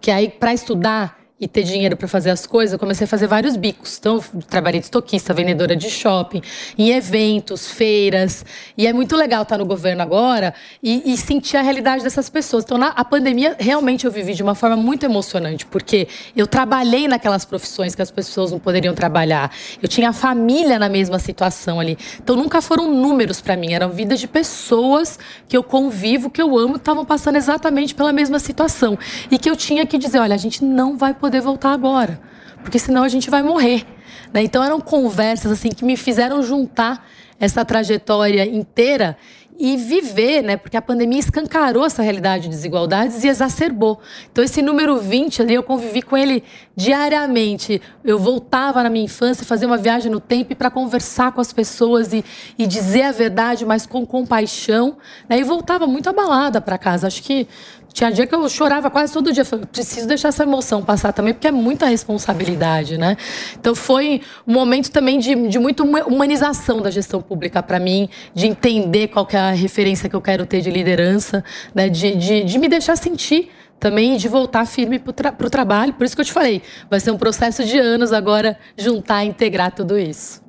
que 0.00 0.10
aí 0.10 0.28
para 0.28 0.52
estudar 0.54 1.21
e 1.42 1.48
ter 1.48 1.64
dinheiro 1.64 1.96
para 1.96 2.06
fazer 2.06 2.30
as 2.30 2.46
coisas, 2.46 2.72
eu 2.72 2.78
comecei 2.78 3.04
a 3.04 3.08
fazer 3.08 3.26
vários 3.26 3.56
bicos. 3.56 3.98
Então, 3.98 4.22
trabalhei 4.48 4.78
de 4.78 4.86
estoquista, 4.86 5.34
vendedora 5.34 5.74
de 5.74 5.90
shopping, 5.90 6.40
em 6.78 6.90
eventos, 6.90 7.68
feiras. 7.68 8.44
E 8.78 8.86
é 8.86 8.92
muito 8.92 9.16
legal 9.16 9.42
estar 9.42 9.58
no 9.58 9.66
governo 9.66 10.02
agora 10.02 10.54
e, 10.80 11.12
e 11.12 11.16
sentir 11.16 11.56
a 11.56 11.62
realidade 11.62 12.04
dessas 12.04 12.30
pessoas. 12.30 12.62
Então, 12.62 12.78
na 12.78 12.90
a 12.90 13.04
pandemia, 13.04 13.56
realmente 13.58 14.04
eu 14.04 14.12
vivi 14.12 14.34
de 14.34 14.42
uma 14.42 14.54
forma 14.54 14.76
muito 14.76 15.04
emocionante, 15.04 15.66
porque 15.66 16.06
eu 16.36 16.46
trabalhei 16.46 17.08
naquelas 17.08 17.44
profissões 17.44 17.96
que 17.96 18.02
as 18.02 18.12
pessoas 18.12 18.52
não 18.52 18.60
poderiam 18.60 18.94
trabalhar. 18.94 19.50
Eu 19.82 19.88
tinha 19.88 20.12
família 20.12 20.78
na 20.78 20.88
mesma 20.88 21.18
situação 21.18 21.80
ali. 21.80 21.98
Então, 22.22 22.36
nunca 22.36 22.62
foram 22.62 22.88
números 22.94 23.40
para 23.40 23.56
mim, 23.56 23.72
eram 23.72 23.90
vidas 23.90 24.20
de 24.20 24.28
pessoas 24.28 25.18
que 25.48 25.56
eu 25.56 25.64
convivo, 25.64 26.30
que 26.30 26.40
eu 26.40 26.56
amo, 26.56 26.74
que 26.74 26.78
estavam 26.78 27.04
passando 27.04 27.34
exatamente 27.34 27.96
pela 27.96 28.12
mesma 28.12 28.38
situação. 28.38 28.96
E 29.28 29.36
que 29.36 29.50
eu 29.50 29.56
tinha 29.56 29.84
que 29.84 29.98
dizer: 29.98 30.20
olha, 30.20 30.36
a 30.36 30.38
gente 30.38 30.64
não 30.64 30.96
vai 30.96 31.12
poder 31.12 31.31
poder 31.32 31.40
voltar 31.40 31.72
agora, 31.72 32.20
porque 32.62 32.78
senão 32.78 33.02
a 33.02 33.08
gente 33.08 33.30
vai 33.30 33.42
morrer. 33.42 33.86
Né? 34.34 34.42
Então 34.42 34.62
eram 34.62 34.78
conversas 34.78 35.50
assim 35.50 35.70
que 35.70 35.82
me 35.82 35.96
fizeram 35.96 36.42
juntar 36.42 37.08
essa 37.40 37.64
trajetória 37.64 38.44
inteira 38.44 39.16
e 39.58 39.76
viver, 39.76 40.42
né? 40.42 40.56
Porque 40.56 40.76
a 40.76 40.82
pandemia 40.82 41.20
escancarou 41.20 41.84
essa 41.84 42.02
realidade 42.02 42.44
de 42.44 42.48
desigualdades 42.48 43.22
e 43.22 43.28
exacerbou. 43.28 44.00
Então, 44.30 44.42
esse 44.42 44.60
número 44.62 44.96
20 44.96 45.42
ali, 45.42 45.54
eu 45.54 45.62
convivi 45.62 46.02
com 46.02 46.16
ele 46.16 46.42
diariamente. 46.74 47.80
Eu 48.02 48.18
voltava 48.18 48.82
na 48.82 48.90
minha 48.90 49.04
infância, 49.04 49.44
fazia 49.44 49.68
uma 49.68 49.76
viagem 49.76 50.10
no 50.10 50.20
tempo 50.20 50.54
para 50.56 50.70
conversar 50.70 51.32
com 51.32 51.40
as 51.40 51.52
pessoas 51.52 52.12
e, 52.12 52.24
e 52.58 52.66
dizer 52.66 53.02
a 53.02 53.12
verdade, 53.12 53.64
mas 53.64 53.86
com 53.86 54.04
compaixão. 54.06 54.96
Né? 55.28 55.38
E 55.38 55.44
voltava 55.44 55.86
muito 55.86 56.08
abalada 56.08 56.60
para 56.60 56.76
casa. 56.78 57.06
Acho 57.06 57.22
que 57.22 57.46
tinha 57.92 58.10
dia 58.10 58.26
que 58.26 58.34
eu 58.34 58.48
chorava 58.48 58.90
quase 58.90 59.12
todo 59.12 59.32
dia. 59.32 59.44
Falei, 59.44 59.66
preciso 59.66 60.06
deixar 60.06 60.28
essa 60.28 60.42
emoção 60.42 60.82
passar 60.82 61.12
também, 61.12 61.34
porque 61.34 61.48
é 61.48 61.52
muita 61.52 61.86
responsabilidade, 61.86 62.96
né? 62.96 63.16
Então 63.58 63.74
foi 63.74 64.22
um 64.46 64.52
momento 64.52 64.90
também 64.90 65.18
de, 65.18 65.48
de 65.48 65.58
muita 65.58 65.82
humanização 65.82 66.80
da 66.80 66.90
gestão 66.90 67.20
pública 67.20 67.62
para 67.62 67.78
mim, 67.78 68.08
de 68.34 68.46
entender 68.46 69.08
qual 69.08 69.26
é 69.32 69.36
a 69.36 69.50
referência 69.50 70.08
que 70.08 70.16
eu 70.16 70.20
quero 70.20 70.46
ter 70.46 70.60
de 70.60 70.70
liderança, 70.70 71.44
né? 71.74 71.88
de, 71.88 72.16
de, 72.16 72.44
de 72.44 72.58
me 72.58 72.68
deixar 72.68 72.96
sentir 72.96 73.50
também 73.78 74.16
de 74.16 74.28
voltar 74.28 74.64
firme 74.64 74.98
para 74.98 75.10
o 75.10 75.12
tra 75.12 75.32
trabalho. 75.32 75.92
Por 75.94 76.04
isso 76.04 76.14
que 76.14 76.20
eu 76.20 76.24
te 76.24 76.32
falei, 76.32 76.62
vai 76.88 77.00
ser 77.00 77.10
um 77.10 77.18
processo 77.18 77.64
de 77.64 77.78
anos 77.78 78.12
agora 78.12 78.56
juntar 78.76 79.24
integrar 79.24 79.72
tudo 79.72 79.98
isso. 79.98 80.40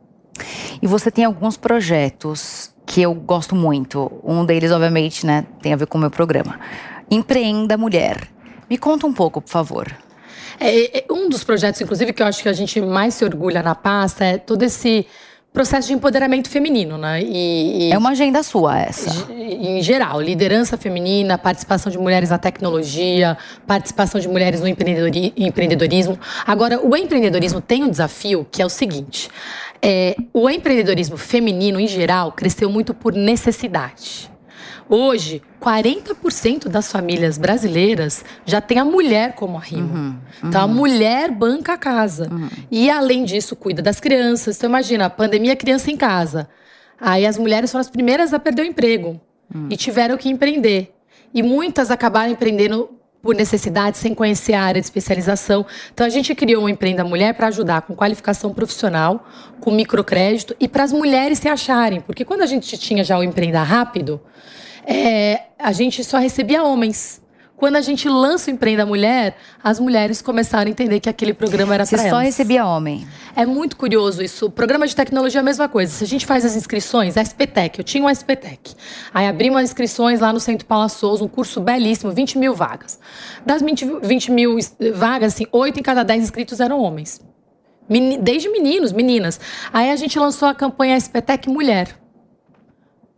E 0.82 0.88
você 0.88 1.10
tem 1.10 1.26
alguns 1.26 1.58
projetos 1.58 2.73
que 2.86 3.02
eu 3.02 3.14
gosto 3.14 3.56
muito. 3.56 4.12
Um 4.24 4.46
deles, 4.46 4.72
obviamente, 4.72 5.26
né, 5.26 5.46
tem 5.62 5.74
a 5.74 5.76
ver 5.76 5.88
com 5.88 5.98
o 5.98 6.02
meu 6.02 6.12
programa. 6.12 6.60
Empreenda 7.10 7.78
Mulher. 7.78 8.28
Me 8.70 8.78
conta 8.78 9.06
um 9.06 9.14
pouco, 9.14 9.42
por 9.42 9.50
favor. 9.50 9.88
É, 10.60 11.00
é, 11.00 11.06
um 11.12 11.30
dos 11.30 11.44
projetos, 11.44 11.82
inclusive, 11.82 12.14
que 12.14 12.22
eu 12.22 12.28
acho 12.28 12.42
que 12.42 12.50
a 12.50 12.54
gente 12.54 12.80
mais 12.82 13.16
se 13.16 13.26
orgulha 13.26 13.62
na 13.62 13.76
pasta 13.76 14.24
é 14.24 14.38
todo 14.38 14.64
esse 14.64 15.06
processo 15.54 15.88
de 15.88 15.94
empoderamento 15.94 16.50
feminino, 16.50 16.98
né? 16.98 17.22
E, 17.22 17.90
e, 17.90 17.94
é 17.94 17.98
uma 17.98 18.10
agenda 18.10 18.42
sua 18.42 18.80
essa. 18.80 19.32
Em 19.32 19.82
geral, 19.84 20.20
liderança 20.20 20.76
feminina, 20.76 21.38
participação 21.38 21.92
de 21.92 21.98
mulheres 21.98 22.32
na 22.32 22.40
tecnologia, 22.40 23.38
participação 23.68 24.20
de 24.20 24.28
mulheres 24.28 24.60
no 24.60 24.68
empreendedorismo. 24.68 26.20
Agora, 26.46 26.82
o 26.84 26.98
empreendedorismo 26.98 27.62
tem 27.62 27.84
um 27.84 27.90
desafio 27.90 28.46
que 28.52 28.64
é 28.64 28.66
o 28.66 28.70
seguinte: 28.70 29.30
é, 29.80 30.16
o 30.34 30.50
empreendedorismo 30.50 31.18
feminino, 31.18 31.80
em 31.80 31.88
geral, 31.88 32.32
cresceu 32.32 32.70
muito 32.70 32.94
por 32.94 33.14
necessidade. 33.14 34.33
Hoje, 34.96 35.42
40% 35.60 36.68
das 36.68 36.92
famílias 36.92 37.40
brasileiras 37.40 38.24
já 38.46 38.62
tem 38.62 38.78
a 38.78 38.86
mulher 38.86 39.34
como 39.34 39.58
arrimo. 39.58 39.92
Uhum, 39.92 40.06
uhum. 40.44 40.50
Então, 40.50 40.62
a 40.62 40.68
mulher 40.68 41.32
banca 41.32 41.74
a 41.74 41.78
casa. 41.80 42.30
Uhum. 42.32 42.48
E, 42.70 42.92
além 42.92 43.26
disso, 43.26 43.56
cuida 43.56 43.82
das 43.82 44.00
crianças. 44.00 44.56
Então, 44.56 44.70
imagina, 44.70 45.06
a 45.08 45.10
pandemia, 45.10 45.56
criança 45.56 45.90
em 45.90 45.98
casa. 45.98 46.48
Aí 47.02 47.26
as 47.26 47.40
mulheres 47.40 47.72
foram 47.72 47.82
as 47.82 47.90
primeiras 47.90 48.36
a 48.36 48.40
perder 48.40 48.62
o 48.62 48.66
emprego. 48.66 49.20
Uhum. 49.52 49.68
E 49.72 49.76
tiveram 49.76 50.16
que 50.16 50.30
empreender. 50.30 50.94
E 51.34 51.42
muitas 51.42 51.90
acabaram 51.90 52.32
empreendendo 52.32 52.88
por 53.20 53.34
necessidade, 53.34 53.98
sem 53.98 54.14
conhecer 54.14 54.54
a 54.54 54.62
área 54.62 54.80
de 54.80 54.86
especialização. 54.86 55.66
Então, 55.92 56.06
a 56.06 56.10
gente 56.10 56.36
criou 56.36 56.66
um 56.66 56.70
Empreenda 56.70 57.04
Mulher 57.04 57.34
para 57.34 57.48
ajudar 57.48 57.82
com 57.82 57.96
qualificação 57.96 58.54
profissional, 58.54 59.28
com 59.60 59.72
microcrédito 59.72 60.56
e 60.60 60.68
para 60.68 60.84
as 60.84 60.94
mulheres 60.94 61.40
se 61.40 61.48
acharem. 61.48 62.00
Porque 62.00 62.24
quando 62.24 62.42
a 62.42 62.46
gente 62.46 62.78
tinha 62.78 63.04
já 63.04 63.18
o 63.18 63.24
Empreenda 63.24 63.64
Rápido, 63.64 64.22
é, 64.86 65.44
a 65.58 65.72
gente 65.72 66.04
só 66.04 66.18
recebia 66.18 66.64
homens. 66.64 67.24
Quando 67.56 67.78
a 67.78 67.82
gente 67.82 68.10
lança 68.10 68.52
o 68.52 68.54
Empreenda 68.54 68.86
Mulher, 68.86 69.38
as 69.64 69.80
mulheres 69.80 70.22
começaram 70.22 70.68
a 70.68 70.70
entender 70.70 71.00
que 71.00 71.08
aquele 71.08 71.34
programa 71.34 71.74
era 71.74 71.86
para 71.86 71.98
elas. 71.98 72.10
Você 72.10 72.10
só 72.10 72.20
recebia 72.20 72.66
homem. 72.66 73.08
É 73.38 73.46
muito 73.46 73.78
curioso 73.78 74.22
isso. 74.22 74.48
O 74.48 74.50
programa 74.50 74.86
de 74.86 74.94
tecnologia 74.94 75.40
é 75.40 75.42
a 75.42 75.44
mesma 75.44 75.70
coisa. 75.70 75.90
Se 75.90 76.04
a 76.04 76.08
gente 76.08 76.26
faz 76.26 76.44
as 76.44 76.58
inscrições, 76.58 77.16
a 77.16 77.22
SPTEC, 77.22 77.80
eu 77.80 77.84
tinha 77.86 78.04
um 78.04 78.10
SPTEC. 78.10 78.76
Aí 79.14 79.28
abrimos 79.28 79.60
as 79.60 79.70
inscrições 79.70 80.20
lá 80.20 80.34
no 80.34 80.42
Centro 80.42 80.66
Paula 80.66 80.90
Souza, 80.90 81.24
um 81.24 81.28
curso 81.30 81.62
belíssimo, 81.62 82.12
20 82.12 82.38
mil 82.38 82.54
vagas. 82.54 83.00
Das 83.46 83.62
20, 83.62 84.00
20 84.04 84.32
mil 84.32 84.58
vagas, 84.94 85.36
assim, 85.36 85.48
8 85.50 85.80
em 85.80 85.84
cada 85.84 86.04
10 86.04 86.22
inscritos 86.22 86.60
eram 86.60 86.82
homens. 86.82 87.22
Desde 88.20 88.50
meninos, 88.50 88.92
meninas. 88.92 89.40
Aí 89.72 89.90
a 89.90 89.96
gente 89.96 90.20
lançou 90.20 90.50
a 90.50 90.54
campanha 90.54 90.98
SPTEC 90.98 91.48
Mulher. 91.50 92.03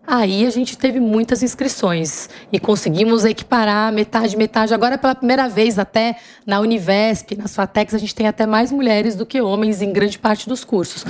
Aí 0.08 0.46
a 0.46 0.50
gente 0.50 0.78
teve 0.78 1.00
muitas 1.00 1.42
inscrições 1.42 2.30
e 2.52 2.60
conseguimos 2.60 3.26
equiparar 3.26 3.92
metade, 3.92 4.38
metade. 4.38 4.74
Agora, 4.74 4.98
pela 4.98 5.16
primeira 5.16 5.50
vez, 5.50 5.80
até 5.80 6.18
na 6.46 6.60
Univesp, 6.60 7.36
nas 7.36 7.56
FATECs, 7.56 7.96
a 7.96 7.98
gente 7.98 8.14
tem 8.14 8.28
até 8.28 8.46
mais 8.46 8.72
mulheres 8.72 9.16
do 9.16 9.26
que 9.26 9.42
homens 9.42 9.82
em 9.82 9.92
grande 9.92 10.20
parte 10.20 10.48
dos 10.48 10.64
cursos. 10.64 11.04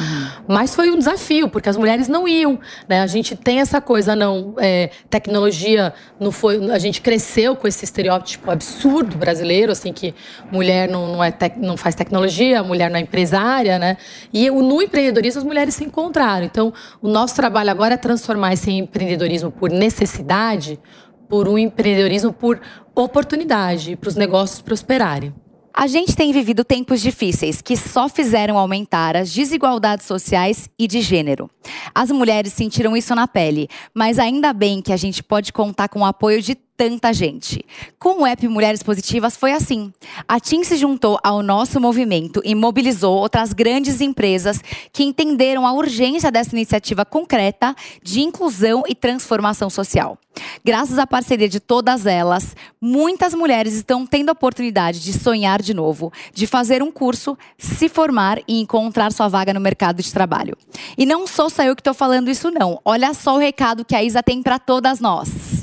Mas 0.47 0.73
foi 0.73 0.91
um 0.91 0.97
desafio, 0.97 1.49
porque 1.49 1.67
as 1.67 1.75
mulheres 1.75 2.07
não 2.07 2.25
iam. 2.27 2.57
Né? 2.87 3.01
A 3.01 3.07
gente 3.07 3.35
tem 3.35 3.59
essa 3.59 3.81
coisa, 3.81 4.15
não, 4.15 4.53
é, 4.57 4.89
tecnologia 5.09 5.93
não 6.19 6.31
foi. 6.31 6.71
A 6.71 6.79
gente 6.79 7.01
cresceu 7.01 7.55
com 7.55 7.67
esse 7.67 7.83
estereótipo 7.83 8.49
absurdo 8.49 9.17
brasileiro, 9.17 9.73
assim, 9.73 9.91
que 9.91 10.15
mulher 10.49 10.87
não, 10.87 11.07
não, 11.07 11.23
é 11.23 11.31
tec, 11.31 11.57
não 11.57 11.75
faz 11.75 11.95
tecnologia, 11.95 12.63
mulher 12.63 12.89
não 12.89 12.97
é 12.97 13.01
empresária, 13.01 13.77
né? 13.77 13.97
E 14.33 14.49
no 14.49 14.81
empreendedorismo 14.81 15.39
as 15.39 15.45
mulheres 15.45 15.75
se 15.75 15.83
encontraram. 15.83 16.45
Então, 16.45 16.73
o 17.01 17.09
nosso 17.09 17.35
trabalho 17.35 17.69
agora 17.69 17.95
é 17.95 17.97
transformar 17.97 18.53
esse 18.53 18.84
empreendedorismo 18.85 19.51
por 19.51 19.69
necessidade 19.69 20.79
por 21.27 21.47
um 21.47 21.57
empreendedorismo 21.57 22.31
por 22.31 22.61
oportunidade, 22.93 23.95
para 23.95 24.09
os 24.09 24.15
negócios 24.15 24.61
prosperarem. 24.61 25.33
A 25.77 25.87
gente 25.87 26.15
tem 26.15 26.31
vivido 26.31 26.63
tempos 26.63 27.01
difíceis 27.01 27.61
que 27.61 27.75
só 27.75 28.07
fizeram 28.07 28.57
aumentar 28.57 29.17
as 29.17 29.33
desigualdades 29.33 30.05
sociais 30.05 30.69
e 30.79 30.87
de 30.87 31.01
gênero. 31.01 31.49
As 31.93 32.09
mulheres 32.11 32.53
sentiram 32.53 32.95
isso 32.95 33.13
na 33.13 33.27
pele, 33.27 33.67
mas 33.93 34.17
ainda 34.17 34.53
bem 34.53 34.81
que 34.81 34.93
a 34.93 34.97
gente 34.97 35.21
pode 35.21 35.51
contar 35.51 35.89
com 35.89 35.99
o 35.99 36.05
apoio 36.05 36.41
de 36.41 36.55
tanta 36.77 37.13
gente. 37.13 37.65
Com 37.97 38.21
o 38.21 38.25
app 38.25 38.47
Mulheres 38.47 38.83
Positivas 38.83 39.35
foi 39.35 39.51
assim. 39.51 39.93
A 40.27 40.39
TIM 40.39 40.63
se 40.63 40.75
juntou 40.75 41.19
ao 41.23 41.41
nosso 41.41 41.79
movimento 41.79 42.41
e 42.43 42.53
mobilizou 42.53 43.17
outras 43.17 43.53
grandes 43.53 44.01
empresas 44.01 44.61
que 44.91 45.03
entenderam 45.03 45.65
a 45.65 45.73
urgência 45.73 46.31
dessa 46.31 46.55
iniciativa 46.55 47.05
concreta 47.05 47.75
de 48.03 48.21
inclusão 48.21 48.83
e 48.87 48.95
transformação 48.95 49.69
social. 49.69 50.17
Graças 50.63 50.99
à 50.99 51.07
parceria 51.07 51.47
de 51.47 51.59
todas 51.59 52.05
elas, 52.05 52.55
muitas 52.81 53.33
mulheres 53.33 53.73
estão 53.73 54.05
tendo 54.05 54.29
a 54.29 54.33
oportunidade 54.33 54.99
de 54.99 55.13
sonhar 55.13 55.61
de 55.61 55.73
novo, 55.73 56.11
de 56.33 56.45
fazer 56.45 56.83
um 56.83 56.91
curso, 56.91 57.37
se 57.57 57.87
formar 57.87 58.39
e 58.47 58.59
encontrar 58.59 59.13
sua 59.13 59.29
vaga 59.29 59.53
no 59.53 59.61
mercado 59.61 60.01
de 60.01 60.11
trabalho. 60.11 60.57
E 60.97 61.05
não 61.05 61.25
sou 61.25 61.49
só 61.49 61.63
eu 61.63 61.75
que 61.75 61.81
estou 61.81 61.93
falando 61.93 62.29
isso 62.29 62.51
não. 62.51 62.81
Olha 62.83 63.13
só 63.13 63.35
o 63.35 63.39
recado 63.39 63.85
que 63.85 63.95
a 63.95 64.03
Isa 64.03 64.21
tem 64.21 64.43
para 64.43 64.59
todas 64.59 64.99
nós. 64.99 65.54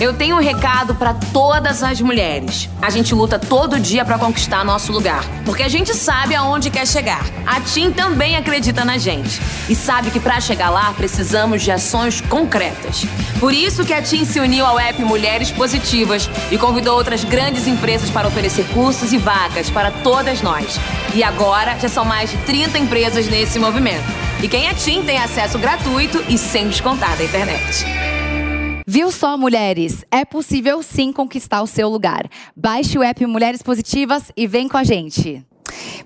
Eu 0.00 0.14
tenho 0.14 0.36
um 0.36 0.40
recado 0.40 0.94
para 0.94 1.12
todas 1.12 1.82
as 1.82 2.00
mulheres. 2.00 2.70
A 2.80 2.88
gente 2.88 3.14
luta 3.14 3.38
todo 3.38 3.78
dia 3.78 4.02
para 4.02 4.18
conquistar 4.18 4.64
nosso 4.64 4.90
lugar, 4.90 5.22
porque 5.44 5.62
a 5.62 5.68
gente 5.68 5.94
sabe 5.94 6.34
aonde 6.34 6.70
quer 6.70 6.86
chegar. 6.86 7.22
A 7.46 7.60
TIM 7.60 7.92
também 7.92 8.34
acredita 8.34 8.82
na 8.82 8.96
gente 8.96 9.38
e 9.68 9.74
sabe 9.74 10.10
que 10.10 10.18
para 10.18 10.40
chegar 10.40 10.70
lá 10.70 10.90
precisamos 10.94 11.60
de 11.60 11.70
ações 11.70 12.18
concretas. 12.22 13.04
Por 13.38 13.52
isso 13.52 13.84
que 13.84 13.92
a 13.92 14.00
TIM 14.00 14.24
se 14.24 14.40
uniu 14.40 14.64
ao 14.64 14.78
app 14.80 15.04
Mulheres 15.04 15.50
Positivas 15.50 16.30
e 16.50 16.56
convidou 16.56 16.96
outras 16.96 17.22
grandes 17.22 17.66
empresas 17.66 18.08
para 18.08 18.26
oferecer 18.26 18.66
cursos 18.72 19.12
e 19.12 19.18
vagas 19.18 19.68
para 19.68 19.90
todas 19.90 20.40
nós. 20.40 20.80
E 21.14 21.22
agora 21.22 21.78
já 21.78 21.90
são 21.90 22.06
mais 22.06 22.30
de 22.30 22.38
30 22.38 22.78
empresas 22.78 23.28
nesse 23.28 23.58
movimento. 23.58 24.08
E 24.42 24.48
quem 24.48 24.66
é 24.66 24.72
TIM 24.72 25.02
tem 25.02 25.18
acesso 25.18 25.58
gratuito 25.58 26.24
e 26.26 26.38
sem 26.38 26.68
descontar 26.70 27.18
da 27.18 27.24
internet. 27.24 28.19
Viu 28.92 29.12
só, 29.12 29.36
mulheres? 29.36 30.04
É 30.10 30.24
possível 30.24 30.82
sim 30.82 31.12
conquistar 31.12 31.62
o 31.62 31.66
seu 31.68 31.88
lugar. 31.88 32.28
Baixe 32.56 32.98
o 32.98 33.04
app 33.04 33.24
Mulheres 33.24 33.62
Positivas 33.62 34.32
e 34.36 34.48
vem 34.48 34.66
com 34.66 34.76
a 34.76 34.82
gente. 34.82 35.46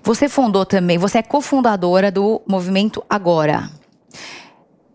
Você 0.03 0.29
fundou 0.29 0.67
também, 0.67 0.95
você 0.95 1.17
é 1.17 1.23
cofundadora 1.23 2.11
do 2.11 2.43
movimento 2.47 3.03
Agora. 3.09 3.71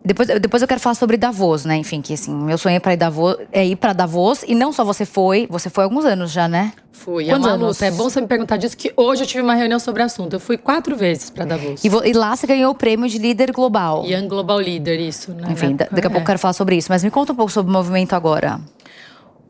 Depois, 0.03 0.29
depois 0.41 0.63
eu 0.63 0.69
quero 0.69 0.81
falar 0.81 0.95
sobre 0.95 1.17
Davos, 1.19 1.65
né? 1.65 1.77
Enfim, 1.77 2.01
que 2.01 2.15
assim, 2.15 2.35
meu 2.35 2.57
sonho 2.57 2.77
é, 2.77 2.81
pra 2.81 2.95
ir, 2.95 2.97
Davos, 2.97 3.37
é 3.53 3.67
ir 3.67 3.77
pra 3.77 3.93
Davos. 3.93 4.43
E 4.47 4.55
não 4.55 4.73
só 4.73 4.83
você 4.83 5.05
foi, 5.05 5.47
você 5.51 5.69
foi 5.69 5.85
há 5.85 5.87
alguns 5.87 6.05
anos 6.07 6.31
já, 6.33 6.49
né? 6.49 6.73
Fui. 6.91 7.27
Quantos 7.27 7.47
é 7.47 7.49
uma 7.49 7.55
anos? 7.55 7.69
luta. 7.69 7.87
É 7.87 7.91
bom 7.91 8.05
você 8.05 8.21
me 8.21 8.27
perguntar 8.27 8.57
disso, 8.57 8.77
que 8.77 8.93
hoje 8.97 9.23
eu 9.23 9.27
tive 9.27 9.43
uma 9.43 9.55
reunião 9.55 9.79
sobre 9.79 10.03
o 10.03 10.05
assunto. 10.07 10.35
Eu 10.35 10.41
fui 10.41 10.57
quatro 10.57 10.97
vezes 10.97 11.29
pra 11.29 11.45
Davos. 11.45 11.85
E, 11.85 11.89
e 11.89 12.13
lá 12.13 12.35
você 12.35 12.47
ganhou 12.47 12.73
o 12.73 12.75
prêmio 12.75 13.09
de 13.09 13.19
líder 13.19 13.53
global. 13.53 14.05
Young 14.07 14.27
Global 14.27 14.59
Leader, 14.59 14.99
isso. 15.01 15.33
Né? 15.33 15.49
Enfim, 15.51 15.77
daqui 15.77 16.07
a 16.07 16.11
pouco 16.11 16.21
eu 16.21 16.27
quero 16.27 16.39
falar 16.39 16.55
sobre 16.55 16.77
isso. 16.77 16.89
Mas 16.91 17.05
me 17.05 17.11
conta 17.11 17.33
um 17.33 17.37
pouco 17.37 17.53
sobre 17.53 17.71
o 17.71 17.73
movimento 17.73 18.15
agora. 18.15 18.59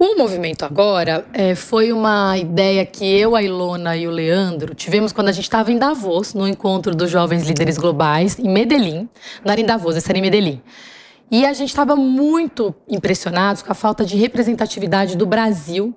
O 0.03 0.17
movimento 0.17 0.65
agora 0.65 1.27
é, 1.31 1.55
foi 1.55 1.93
uma 1.93 2.39
ideia 2.39 2.87
que 2.87 3.05
eu, 3.05 3.37
a 3.37 3.43
Ilona 3.43 3.95
e 3.99 4.09
o 4.09 4.11
Leandro 4.11 4.75
tivemos 4.75 5.13
quando 5.13 5.29
a 5.29 5.33
gente 5.33 5.45
estava 5.45 5.71
em 5.71 5.77
Davos, 5.77 6.33
no 6.33 6.49
encontro 6.49 6.95
dos 6.95 7.11
jovens 7.11 7.47
líderes 7.47 7.77
globais, 7.77 8.39
em 8.39 8.49
Medellín. 8.49 9.07
Não 9.45 9.53
era 9.53 9.61
em 9.61 9.67
Davos, 9.67 9.97
esse 9.97 10.11
era 10.11 10.17
em 10.17 10.23
Medellín. 10.23 10.63
E 11.31 11.45
a 11.45 11.53
gente 11.53 11.69
estava 11.69 11.95
muito 11.97 12.75
impressionados 12.89 13.61
com 13.61 13.71
a 13.71 13.75
falta 13.75 14.03
de 14.03 14.17
representatividade 14.17 15.19
do 15.19 15.27
Brasil 15.27 15.95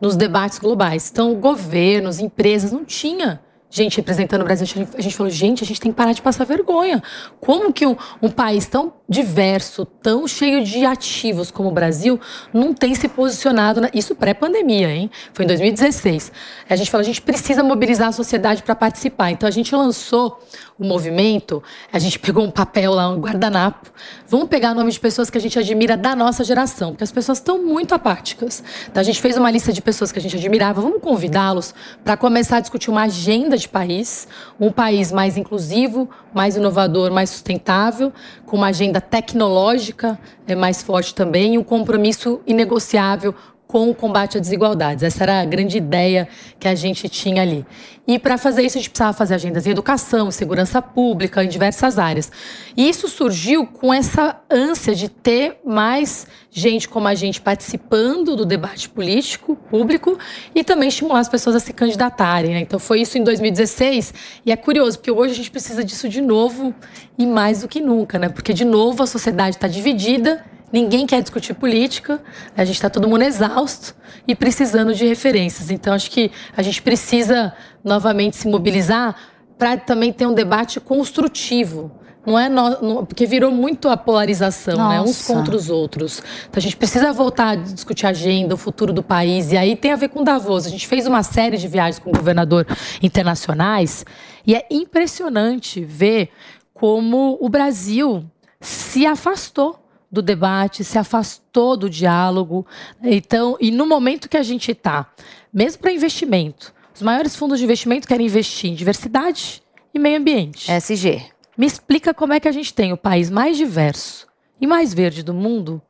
nos 0.00 0.16
debates 0.16 0.58
globais. 0.58 1.10
Então, 1.12 1.34
governos, 1.34 2.20
empresas, 2.20 2.72
não 2.72 2.86
tinha 2.86 3.38
gente 3.72 3.96
representando 3.96 4.42
o 4.42 4.44
Brasil. 4.44 4.66
A 4.96 5.00
gente 5.00 5.16
falou, 5.16 5.30
gente, 5.30 5.64
a 5.64 5.66
gente 5.66 5.80
tem 5.80 5.90
que 5.90 5.96
parar 5.96 6.12
de 6.12 6.20
passar 6.20 6.44
vergonha. 6.44 7.02
Como 7.40 7.72
que 7.72 7.86
um, 7.86 7.96
um 8.20 8.28
país 8.28 8.66
tão 8.66 8.92
diverso, 9.08 9.86
tão 9.86 10.28
cheio 10.28 10.62
de 10.62 10.84
ativos 10.84 11.50
como 11.50 11.70
o 11.70 11.72
Brasil, 11.72 12.20
não 12.52 12.74
tem 12.74 12.94
se 12.94 13.08
posicionado, 13.08 13.80
na, 13.80 13.90
isso 13.94 14.14
pré-pandemia, 14.14 14.90
hein? 14.90 15.10
Foi 15.32 15.44
em 15.44 15.48
2016. 15.48 16.32
A 16.68 16.76
gente 16.76 16.90
falou, 16.90 17.02
a 17.02 17.06
gente 17.06 17.22
precisa 17.22 17.62
mobilizar 17.62 18.08
a 18.08 18.12
sociedade 18.12 18.62
para 18.62 18.74
participar. 18.74 19.30
Então 19.30 19.48
a 19.48 19.52
gente 19.52 19.74
lançou 19.74 20.38
o 20.82 20.86
movimento, 20.86 21.62
a 21.92 21.98
gente 21.98 22.18
pegou 22.18 22.44
um 22.44 22.50
papel 22.50 22.92
lá, 22.92 23.08
um 23.08 23.20
guardanapo. 23.20 23.90
Vamos 24.26 24.48
pegar 24.48 24.74
nome 24.74 24.90
de 24.90 24.98
pessoas 24.98 25.30
que 25.30 25.38
a 25.38 25.40
gente 25.40 25.58
admira 25.58 25.96
da 25.96 26.16
nossa 26.16 26.42
geração, 26.42 26.90
porque 26.90 27.04
as 27.04 27.12
pessoas 27.12 27.38
estão 27.38 27.62
muito 27.62 27.94
apáticas. 27.94 28.62
Então 28.90 29.00
a 29.00 29.04
gente 29.04 29.20
fez 29.20 29.36
uma 29.36 29.50
lista 29.50 29.72
de 29.72 29.80
pessoas 29.80 30.10
que 30.10 30.18
a 30.18 30.22
gente 30.22 30.36
admirava, 30.36 30.80
vamos 30.80 31.00
convidá-los 31.00 31.74
para 32.04 32.16
começar 32.16 32.56
a 32.56 32.60
discutir 32.60 32.90
uma 32.90 33.02
agenda 33.02 33.56
de 33.56 33.68
país, 33.68 34.26
um 34.58 34.72
país 34.72 35.12
mais 35.12 35.36
inclusivo, 35.36 36.10
mais 36.34 36.56
inovador, 36.56 37.12
mais 37.12 37.30
sustentável, 37.30 38.12
com 38.44 38.56
uma 38.56 38.68
agenda 38.68 39.00
tecnológica 39.00 40.18
é 40.46 40.54
mais 40.54 40.82
forte 40.82 41.14
também, 41.14 41.56
um 41.56 41.62
compromisso 41.62 42.40
inegociável 42.46 43.34
com 43.72 43.88
o 43.88 43.94
combate 43.94 44.36
à 44.36 44.40
desigualdades. 44.40 45.02
Essa 45.02 45.22
era 45.22 45.40
a 45.40 45.44
grande 45.46 45.78
ideia 45.78 46.28
que 46.60 46.68
a 46.68 46.74
gente 46.74 47.08
tinha 47.08 47.40
ali. 47.40 47.64
E 48.06 48.18
para 48.18 48.36
fazer 48.36 48.60
isso, 48.60 48.76
a 48.76 48.80
gente 48.80 48.90
precisava 48.90 49.16
fazer 49.16 49.34
agendas 49.34 49.66
em 49.66 49.70
educação, 49.70 50.30
segurança 50.30 50.82
pública, 50.82 51.42
em 51.42 51.48
diversas 51.48 51.98
áreas. 51.98 52.30
E 52.76 52.86
isso 52.86 53.08
surgiu 53.08 53.66
com 53.66 53.94
essa 53.94 54.38
ânsia 54.50 54.94
de 54.94 55.08
ter 55.08 55.58
mais 55.64 56.26
gente 56.50 56.86
como 56.86 57.08
a 57.08 57.14
gente 57.14 57.40
participando 57.40 58.36
do 58.36 58.44
debate 58.44 58.90
político, 58.90 59.56
público, 59.56 60.18
e 60.54 60.62
também 60.62 60.90
estimular 60.90 61.20
as 61.20 61.28
pessoas 61.30 61.56
a 61.56 61.60
se 61.60 61.72
candidatarem. 61.72 62.52
Né? 62.52 62.60
Então 62.60 62.78
foi 62.78 63.00
isso 63.00 63.16
em 63.16 63.24
2016, 63.24 64.12
e 64.44 64.52
é 64.52 64.56
curioso, 64.56 64.98
porque 64.98 65.10
hoje 65.10 65.32
a 65.32 65.36
gente 65.36 65.50
precisa 65.50 65.82
disso 65.82 66.10
de 66.10 66.20
novo 66.20 66.74
e 67.16 67.24
mais 67.24 67.62
do 67.62 67.68
que 67.68 67.80
nunca, 67.80 68.18
né? 68.18 68.28
Porque, 68.28 68.52
de 68.52 68.66
novo, 68.66 69.02
a 69.02 69.06
sociedade 69.06 69.56
está 69.56 69.66
dividida 69.66 70.44
Ninguém 70.72 71.06
quer 71.06 71.20
discutir 71.20 71.54
política, 71.54 72.22
a 72.56 72.64
gente 72.64 72.76
está 72.76 72.88
todo 72.88 73.06
mundo 73.06 73.22
exausto 73.22 73.94
e 74.26 74.34
precisando 74.34 74.94
de 74.94 75.06
referências. 75.06 75.70
Então, 75.70 75.92
acho 75.92 76.10
que 76.10 76.30
a 76.56 76.62
gente 76.62 76.80
precisa 76.80 77.52
novamente 77.84 78.36
se 78.36 78.48
mobilizar 78.48 79.14
para 79.58 79.76
também 79.76 80.12
ter 80.12 80.26
um 80.26 80.34
debate 80.34 80.80
construtivo. 80.80 81.92
Não 82.24 82.38
é 82.38 82.48
no, 82.48 82.82
no, 82.82 83.06
porque 83.06 83.26
virou 83.26 83.50
muito 83.50 83.88
a 83.88 83.96
polarização, 83.96 84.88
né? 84.88 85.00
Uns 85.00 85.26
contra 85.26 85.56
os 85.56 85.68
outros. 85.68 86.22
Então 86.48 86.58
a 86.58 86.60
gente 86.60 86.76
precisa 86.76 87.12
voltar 87.12 87.48
a 87.50 87.54
discutir 87.56 88.06
a 88.06 88.10
agenda, 88.10 88.54
o 88.54 88.56
futuro 88.56 88.92
do 88.92 89.02
país. 89.02 89.50
E 89.50 89.56
aí 89.56 89.74
tem 89.74 89.90
a 89.90 89.96
ver 89.96 90.08
com 90.08 90.22
Davos. 90.22 90.64
A 90.64 90.68
gente 90.68 90.86
fez 90.86 91.06
uma 91.06 91.24
série 91.24 91.56
de 91.56 91.66
viagens 91.66 91.98
com 91.98 92.10
o 92.10 92.12
governador 92.12 92.64
internacionais 93.02 94.06
e 94.46 94.54
é 94.54 94.64
impressionante 94.70 95.84
ver 95.84 96.30
como 96.72 97.36
o 97.40 97.48
Brasil 97.48 98.24
se 98.60 99.04
afastou 99.04 99.81
do 100.12 100.20
debate, 100.20 100.84
se 100.84 100.98
afastou 100.98 101.74
do 101.74 101.88
diálogo. 101.88 102.66
Então, 103.02 103.56
e 103.58 103.70
no 103.70 103.86
momento 103.86 104.28
que 104.28 104.36
a 104.36 104.42
gente 104.42 104.70
está, 104.70 105.10
mesmo 105.50 105.80
para 105.80 105.90
investimento, 105.90 106.74
os 106.94 107.00
maiores 107.00 107.34
fundos 107.34 107.58
de 107.58 107.64
investimento 107.64 108.06
querem 108.06 108.26
investir 108.26 108.70
em 108.70 108.74
diversidade 108.74 109.62
e 109.94 109.98
meio 109.98 110.18
ambiente. 110.18 110.70
SG. 110.70 111.22
Me 111.56 111.66
explica 111.66 112.12
como 112.12 112.34
é 112.34 112.40
que 112.40 112.48
a 112.48 112.52
gente 112.52 112.74
tem 112.74 112.92
o 112.92 112.96
país 112.96 113.30
mais 113.30 113.56
diverso 113.56 114.26
e 114.60 114.66
mais 114.66 114.92
verde 114.92 115.22
do 115.22 115.32
mundo 115.32 115.80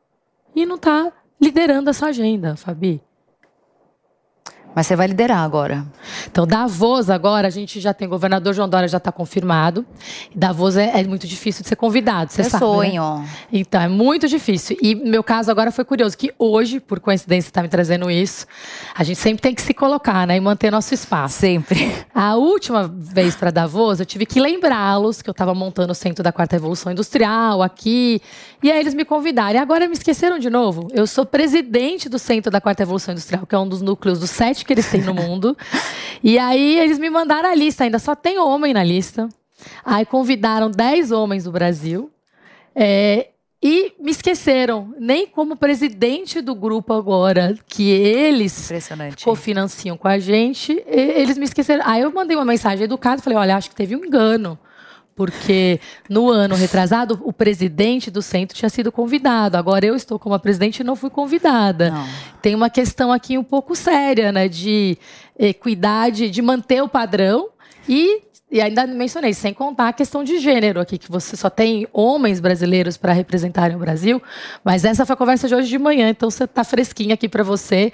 e 0.55 0.65
não 0.65 0.75
está 0.75 1.11
liderando 1.41 1.89
essa 1.89 2.07
agenda, 2.07 2.55
Fabi. 2.55 3.01
Mas 4.75 4.87
você 4.87 4.95
vai 4.95 5.07
liderar 5.07 5.39
agora. 5.39 5.85
Então, 6.29 6.47
Davos 6.47 7.09
agora, 7.09 7.47
a 7.47 7.51
gente 7.51 7.79
já 7.79 7.93
tem, 7.93 8.07
o 8.07 8.11
governador 8.11 8.53
João 8.53 8.67
Dória 8.67 8.87
já 8.87 8.97
está 8.97 9.11
confirmado. 9.11 9.85
Davos 10.35 10.77
é, 10.77 10.99
é, 10.99 11.03
muito 11.03 11.27
difícil 11.27 11.63
de 11.63 11.69
ser 11.69 11.75
convidado, 11.75 12.31
você 12.31 12.41
é 12.41 12.45
sabe. 12.45 12.63
sonho. 12.63 13.19
Né? 13.19 13.29
Então, 13.51 13.81
é 13.81 13.87
muito 13.87 14.27
difícil. 14.27 14.77
E 14.81 14.95
meu 14.95 15.23
caso 15.23 15.51
agora 15.51 15.71
foi 15.71 15.85
curioso, 15.85 16.17
que 16.17 16.33
hoje, 16.39 16.79
por 16.79 16.99
coincidência, 16.99 17.49
está 17.49 17.61
me 17.61 17.69
trazendo 17.69 18.09
isso, 18.09 18.47
a 18.95 19.03
gente 19.03 19.19
sempre 19.19 19.41
tem 19.41 19.53
que 19.53 19.61
se 19.61 19.73
colocar, 19.73 20.25
né? 20.25 20.37
E 20.37 20.39
manter 20.39 20.71
nosso 20.71 20.93
espaço. 20.93 21.39
Sempre. 21.39 21.93
A 22.13 22.35
última 22.35 22.87
vez 22.87 23.35
para 23.35 23.51
Davos, 23.51 23.99
eu 23.99 24.05
tive 24.05 24.25
que 24.25 24.39
lembrá-los 24.39 25.21
que 25.21 25.29
eu 25.29 25.33
estava 25.33 25.53
montando 25.53 25.91
o 25.91 25.95
Centro 25.95 26.23
da 26.23 26.31
Quarta 26.31 26.55
Revolução 26.55 26.91
Industrial 26.91 27.61
aqui. 27.61 28.21
E 28.61 28.71
aí 28.71 28.79
eles 28.79 28.93
me 28.93 29.05
convidaram. 29.05 29.55
E 29.55 29.61
agora 29.61 29.87
me 29.87 29.93
esqueceram 29.93 30.39
de 30.39 30.49
novo. 30.49 30.87
Eu 30.93 31.05
sou 31.05 31.25
presidente 31.25 32.07
do 32.07 32.17
Centro 32.17 32.51
da 32.51 32.61
Quarta 32.61 32.83
Revolução 32.83 33.13
Industrial, 33.13 33.45
que 33.45 33.53
é 33.53 33.59
um 33.59 33.67
dos 33.67 33.81
núcleos 33.81 34.19
dos 34.19 34.29
sete 34.29 34.62
que 34.65 34.73
eles 34.73 34.89
têm 34.89 35.01
no 35.01 35.13
mundo. 35.13 35.57
e 36.23 36.37
aí 36.37 36.79
eles 36.79 36.99
me 36.99 37.09
mandaram 37.09 37.49
a 37.49 37.55
lista, 37.55 37.83
ainda 37.83 37.99
só 37.99 38.15
tem 38.15 38.39
homem 38.39 38.73
na 38.73 38.83
lista. 38.83 39.29
Aí 39.83 40.05
convidaram 40.05 40.69
dez 40.69 41.11
homens 41.11 41.45
do 41.45 41.51
Brasil. 41.51 42.11
É, 42.75 43.27
e 43.61 43.93
me 43.97 44.11
esqueceram, 44.11 44.93
nem 44.99 45.25
como 45.25 45.55
presidente 45.55 46.41
do 46.41 46.53
grupo 46.53 46.91
agora, 46.93 47.57
que 47.65 47.89
eles 47.89 48.69
cofinanciam 49.23 49.95
com 49.95 50.07
a 50.07 50.19
gente, 50.19 50.83
eles 50.85 51.37
me 51.37 51.45
esqueceram. 51.45 51.81
Aí 51.85 52.01
eu 52.01 52.11
mandei 52.11 52.35
uma 52.35 52.43
mensagem 52.43 52.83
educada, 52.83 53.21
falei, 53.21 53.39
olha, 53.39 53.55
acho 53.55 53.69
que 53.69 53.75
teve 53.75 53.95
um 53.95 54.03
engano 54.03 54.59
porque 55.15 55.79
no 56.09 56.29
ano 56.29 56.55
retrasado 56.55 57.19
o 57.23 57.31
presidente 57.31 58.09
do 58.09 58.21
centro 58.21 58.55
tinha 58.55 58.69
sido 58.69 58.91
convidado. 58.91 59.57
Agora 59.57 59.85
eu 59.85 59.95
estou 59.95 60.17
como 60.17 60.35
a 60.35 60.39
presidente 60.39 60.79
e 60.79 60.83
não 60.83 60.95
fui 60.95 61.09
convidada. 61.09 61.91
Não. 61.91 62.07
Tem 62.41 62.55
uma 62.55 62.69
questão 62.69 63.11
aqui 63.11 63.37
um 63.37 63.43
pouco 63.43 63.75
séria, 63.75 64.31
né, 64.31 64.47
de 64.47 64.97
equidade, 65.37 66.29
de 66.29 66.41
manter 66.41 66.81
o 66.81 66.89
padrão 66.89 67.49
e 67.87 68.21
e 68.53 68.61
ainda 68.61 68.85
mencionei, 68.85 69.33
sem 69.33 69.51
contar 69.51 69.87
a 69.87 69.93
questão 69.93 70.23
de 70.23 70.37
gênero 70.37 70.79
aqui, 70.79 70.99
que 70.99 71.09
você 71.09 71.35
só 71.35 71.49
tem 71.49 71.87
homens 71.91 72.39
brasileiros 72.39 72.97
para 72.97 73.11
representarem 73.11 73.75
o 73.75 73.79
Brasil. 73.79 74.21
Mas 74.63 74.85
essa 74.85 75.07
foi 75.07 75.15
a 75.15 75.17
conversa 75.17 75.47
de 75.47 75.55
hoje 75.55 75.69
de 75.69 75.79
manhã, 75.79 76.07
então 76.09 76.29
você 76.29 76.43
está 76.43 76.63
fresquinha 76.63 77.15
aqui 77.15 77.27
para 77.27 77.43
você. 77.43 77.91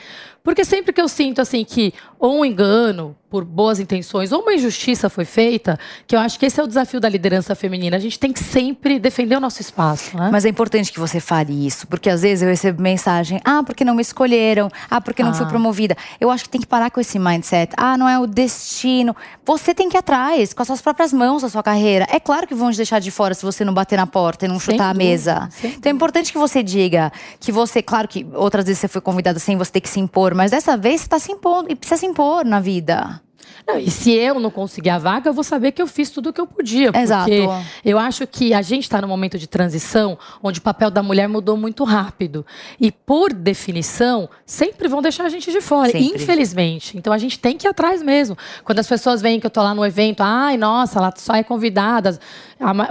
Porque 0.50 0.66
sempre 0.66 0.92
que 0.92 1.00
eu 1.00 1.08
sinto 1.08 1.42
assim 1.42 1.64
que 1.64 1.94
ou 2.18 2.40
um 2.40 2.44
engano 2.44 3.16
por 3.30 3.46
boas 3.46 3.80
intenções 3.80 4.32
ou 4.32 4.42
uma 4.42 4.54
injustiça 4.54 5.08
foi 5.08 5.24
feita, 5.24 5.80
que 6.08 6.16
eu 6.16 6.20
acho 6.20 6.40
que 6.40 6.48
esse 6.48 6.60
é 6.60 6.64
o 6.64 6.68
desafio 6.68 7.00
da 7.00 7.08
liderança 7.08 7.54
feminina. 7.54 7.96
A 7.96 8.00
gente 8.00 8.18
tem 8.18 8.34
que 8.34 8.44
sempre 8.44 8.98
defender 8.98 9.36
o 9.36 9.40
nosso 9.40 9.62
espaço. 9.62 10.18
Né? 10.18 10.30
Mas 10.32 10.46
é 10.46 10.50
importante 10.50 10.92
que 10.92 11.00
você 11.00 11.20
fale 11.20 11.68
isso, 11.68 11.88
porque 11.88 12.10
às 12.10 12.24
vezes 12.24 12.42
eu 12.42 12.50
recebo 12.50 12.82
mensagem: 12.82 13.40
ah, 13.46 13.62
porque 13.64 13.86
não 13.86 13.94
me 13.94 14.02
escolheram, 14.02 14.70
ah, 14.90 15.00
porque 15.00 15.22
não 15.22 15.30
ah. 15.30 15.36
fui 15.36 15.46
promovida. 15.46 15.96
Eu 16.20 16.32
acho 16.32 16.46
que 16.46 16.50
tem 16.50 16.60
que 16.60 16.68
parar 16.68 16.90
com 16.90 17.00
esse 17.00 17.20
mindset: 17.20 17.74
ah, 17.78 17.96
não 17.96 18.10
é 18.10 18.20
o 18.20 18.26
destino. 18.26 19.16
Você 19.46 19.76
tem 19.76 19.88
que 19.88 19.96
ir 19.96 20.00
atrás, 20.00 20.54
com 20.54 20.64
as 20.64 20.68
suas 20.68 20.82
próprias 20.82 21.14
mãos, 21.14 21.44
a 21.44 21.50
sua 21.50 21.62
carreira. 21.62 22.08
É 22.10 22.20
claro 22.20 22.48
que 22.48 22.56
vão 22.56 22.72
te 22.72 22.78
deixar 22.78 23.00
de 23.00 23.12
fora 23.12 23.36
se 23.36 23.46
você 23.46 23.64
não 23.64 23.74
bater 23.74 23.98
na 23.98 24.08
porta 24.08 24.46
e 24.46 24.48
não 24.48 24.60
sem 24.60 24.74
chutar 24.74 24.94
dúvida, 24.94 25.04
a 25.04 25.08
mesa. 25.08 25.50
Então 25.64 25.92
é 25.92 25.96
importante 25.96 26.32
que 26.32 26.38
você 26.40 26.64
diga 26.64 27.12
que 27.40 27.52
você, 27.52 27.82
claro 27.84 28.08
que 28.08 28.26
outras 28.34 28.66
vezes 28.66 28.80
você 28.80 28.88
foi 28.88 29.02
convidada 29.02 29.38
sem 29.38 29.56
você 29.56 29.72
ter 29.72 29.82
que 29.82 29.90
se 29.90 30.00
impor, 30.00 30.34
mas 30.40 30.52
dessa 30.52 30.78
vez 30.78 31.02
você 31.02 31.06
está 31.06 31.20
se 31.20 31.34
impondo 31.34 31.70
e 31.70 31.76
precisa 31.76 32.00
se 32.00 32.06
impor 32.06 32.46
na 32.46 32.62
vida. 32.62 33.22
Não, 33.68 33.78
e 33.78 33.90
se 33.90 34.12
eu 34.12 34.40
não 34.40 34.50
conseguir 34.50 34.90
a 34.90 34.98
vaga, 34.98 35.30
eu 35.30 35.34
vou 35.34 35.44
saber 35.44 35.72
que 35.72 35.82
eu 35.82 35.88
fiz 35.88 36.10
tudo 36.10 36.30
o 36.30 36.34
que 36.34 36.42
eu 36.42 36.48
podia. 36.48 36.92
Exato. 36.94 37.30
Porque 37.30 37.48
eu 37.86 38.00
acho 38.00 38.26
que 38.26 38.54
a 38.54 38.62
gente 38.62 38.84
está 38.84 39.02
num 39.02 39.08
momento 39.08 39.38
de 39.38 39.48
transição 39.48 40.18
onde 40.42 40.60
o 40.60 40.62
papel 40.62 40.90
da 40.90 41.04
mulher 41.04 41.28
mudou 41.28 41.56
muito 41.56 41.84
rápido. 41.84 42.46
E, 42.80 42.92
por 42.92 43.32
definição, 43.32 44.30
sempre 44.46 44.88
vão 44.88 45.02
deixar 45.02 45.26
a 45.26 45.30
gente 45.30 45.52
de 45.52 45.62
fora, 45.62 45.92
sempre. 45.92 46.16
infelizmente. 46.16 46.98
Então 46.98 47.14
a 47.14 47.18
gente 47.18 47.38
tem 47.40 47.58
que 47.58 47.68
ir 47.68 47.70
atrás 47.70 48.02
mesmo. 48.02 48.38
Quando 48.64 48.80
as 48.80 48.88
pessoas 48.88 49.22
veem 49.22 49.40
que 49.40 49.46
eu 49.46 49.50
estou 49.50 49.64
lá 49.64 49.76
no 49.76 49.86
evento, 49.86 50.22
ai, 50.22 50.58
nossa, 50.58 51.00
ela 51.00 51.14
só 51.16 51.36
é 51.36 51.44
convidada. 51.44 52.20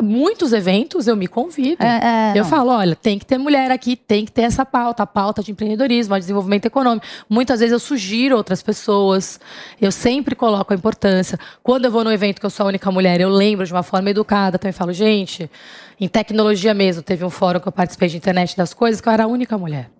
Muitos 0.02 0.52
eventos 0.52 1.06
eu 1.06 1.16
me 1.16 1.28
convido. 1.28 1.82
É, 1.84 2.32
é, 2.32 2.38
eu 2.38 2.42
não. 2.42 2.50
falo, 2.50 2.70
olha, 2.70 2.96
tem 2.96 3.18
que 3.18 3.26
ter 3.26 3.36
mulher 3.36 3.70
aqui, 3.70 3.96
tem 3.96 4.24
que 4.24 4.32
ter 4.32 4.42
essa 4.42 4.64
pauta, 4.64 5.02
a 5.02 5.06
pauta 5.06 5.42
de 5.42 5.50
empreendedorismo, 5.52 6.14
de 6.14 6.20
desenvolvimento 6.20 6.64
econômico. 6.64 7.06
Muitas 7.28 7.60
vezes 7.60 7.72
eu 7.72 7.78
sugiro 7.78 8.36
outras 8.36 8.62
pessoas. 8.62 9.38
Eu 9.80 9.92
sempre 9.92 10.34
coloco 10.38 10.72
a 10.72 10.76
importância. 10.76 11.38
Quando 11.62 11.84
eu 11.84 11.90
vou 11.90 12.02
no 12.02 12.10
evento 12.10 12.40
que 12.40 12.46
eu 12.46 12.50
sou 12.50 12.64
a 12.64 12.68
única 12.70 12.90
mulher, 12.90 13.20
eu 13.20 13.28
lembro 13.28 13.66
de 13.66 13.72
uma 13.72 13.82
forma 13.82 14.08
educada, 14.08 14.58
também 14.58 14.72
falo, 14.72 14.92
gente, 14.92 15.50
em 16.00 16.08
tecnologia 16.08 16.72
mesmo, 16.72 17.02
teve 17.02 17.24
um 17.24 17.30
fórum 17.30 17.60
que 17.60 17.68
eu 17.68 17.72
participei 17.72 18.08
de 18.08 18.16
internet 18.16 18.56
das 18.56 18.72
coisas 18.72 19.00
que 19.00 19.08
eu 19.08 19.12
era 19.12 19.24
a 19.24 19.26
única 19.26 19.58
mulher. 19.58 19.90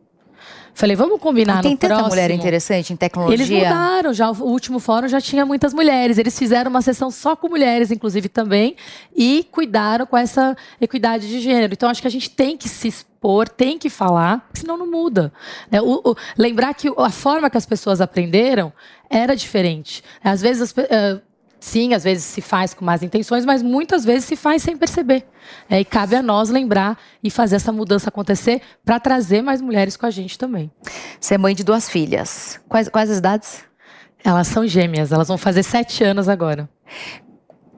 Falei, 0.79 0.94
vamos 0.94 1.18
combinar 1.18 1.59
ah, 1.59 1.62
tem 1.62 1.72
no 1.72 1.77
tanta 1.77 1.94
próximo. 1.94 2.11
mulher 2.11 2.31
interessante 2.31 2.92
em 2.92 2.96
tecnologia. 2.96 3.35
Eles 3.35 3.51
mudaram, 3.51 4.14
já 4.14 4.31
o 4.31 4.44
último 4.44 4.79
fórum 4.79 5.09
já 5.09 5.20
tinha 5.20 5.44
muitas 5.44 5.74
mulheres. 5.74 6.18
Eles 6.18 6.38
fizeram 6.38 6.70
uma 6.70 6.81
sessão 6.81 7.11
só 7.11 7.35
com 7.35 7.48
mulheres, 7.48 7.90
inclusive 7.90 8.29
também, 8.29 8.77
e 9.12 9.44
cuidaram 9.51 10.07
com 10.07 10.16
essa 10.16 10.57
equidade 10.81 11.27
de 11.27 11.40
gênero. 11.40 11.72
Então 11.72 11.90
acho 11.90 12.01
que 12.01 12.07
a 12.07 12.11
gente 12.11 12.31
tem 12.31 12.57
que 12.57 12.68
se 12.68 12.87
expor, 12.87 13.48
tem 13.48 13.77
que 13.77 13.90
falar, 13.90 14.48
senão 14.55 14.77
não 14.77 14.88
muda. 14.88 15.33
É, 15.68 15.83
o, 15.83 16.01
o, 16.05 16.16
lembrar 16.37 16.72
que 16.74 16.88
a 16.96 17.11
forma 17.11 17.51
que 17.51 17.59
as 17.59 17.66
pessoas 17.66 18.01
aprenderam 18.01 18.72
era 19.11 19.35
diferente. 19.35 20.03
Às 20.23 20.40
vezes 20.40 20.71
uh, 20.73 21.21
sim, 21.61 21.94
às 21.94 22.05
vezes 22.05 22.25
se 22.25 22.40
faz 22.40 22.75
com 22.75 22.85
más 22.85 23.03
intenções, 23.03 23.44
mas 23.44 23.62
muitas 23.62 24.05
vezes 24.05 24.25
se 24.25 24.37
faz 24.37 24.62
sem 24.62 24.77
perceber. 24.77 25.27
É, 25.68 25.81
e 25.81 25.85
cabe 25.85 26.14
a 26.14 26.23
nós 26.23 26.51
lembrar 26.51 26.99
e 27.23 27.31
fazer 27.31 27.57
essa 27.57 27.73
mudança 27.73 28.09
acontecer 28.09 28.61
para 28.85 29.01
trazer 29.01 29.42
mais 29.42 29.61
mulheres 29.61 29.97
com 29.97 30.07
a 30.07 30.11
gente 30.11 30.38
também. 30.38 30.71
Você 31.21 31.35
é 31.35 31.38
mãe 31.38 31.55
de 31.55 31.64
duas 31.64 31.88
filhas. 31.88 32.61
Quais, 32.68 32.88
quais 32.88 33.11
as 33.11 33.18
idades? 33.18 33.64
Elas 34.25 34.49
são 34.49 34.66
gêmeas, 34.66 35.12
elas 35.12 35.29
vão 35.29 35.38
fazer 35.38 35.62
sete 35.62 36.03
anos 36.05 36.29
agora. 36.29 36.68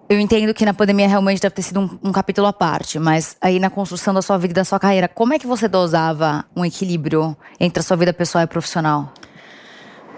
Eu 0.09 0.19
entendo 0.19 0.53
que 0.53 0.65
na 0.65 0.75
pandemia 0.75 1.07
realmente 1.07 1.41
deve 1.41 1.55
ter 1.55 1.63
sido 1.63 1.81
um, 1.81 2.09
um, 2.09 2.13
capítulo 2.13 2.49
à 2.49 2.53
parte, 2.53 2.99
mas 2.99 3.37
aí 3.41 3.61
na 3.61 3.71
construção 3.71 4.13
da 4.13 4.21
sua 4.21 4.37
vida 4.39 4.53
e 4.53 4.55
da 4.55 4.65
sua 4.65 4.81
carreira, 4.81 5.07
como 5.07 5.33
é 5.33 5.39
que 5.39 5.47
você 5.47 5.69
dosava 5.69 6.45
um 6.57 6.65
equilíbrio 6.65 7.37
entre 7.61 7.79
a 7.79 7.83
sua 7.85 7.97
vida 7.97 8.13
pessoal 8.13 8.43
e 8.43 8.47
profissional? 8.49 9.15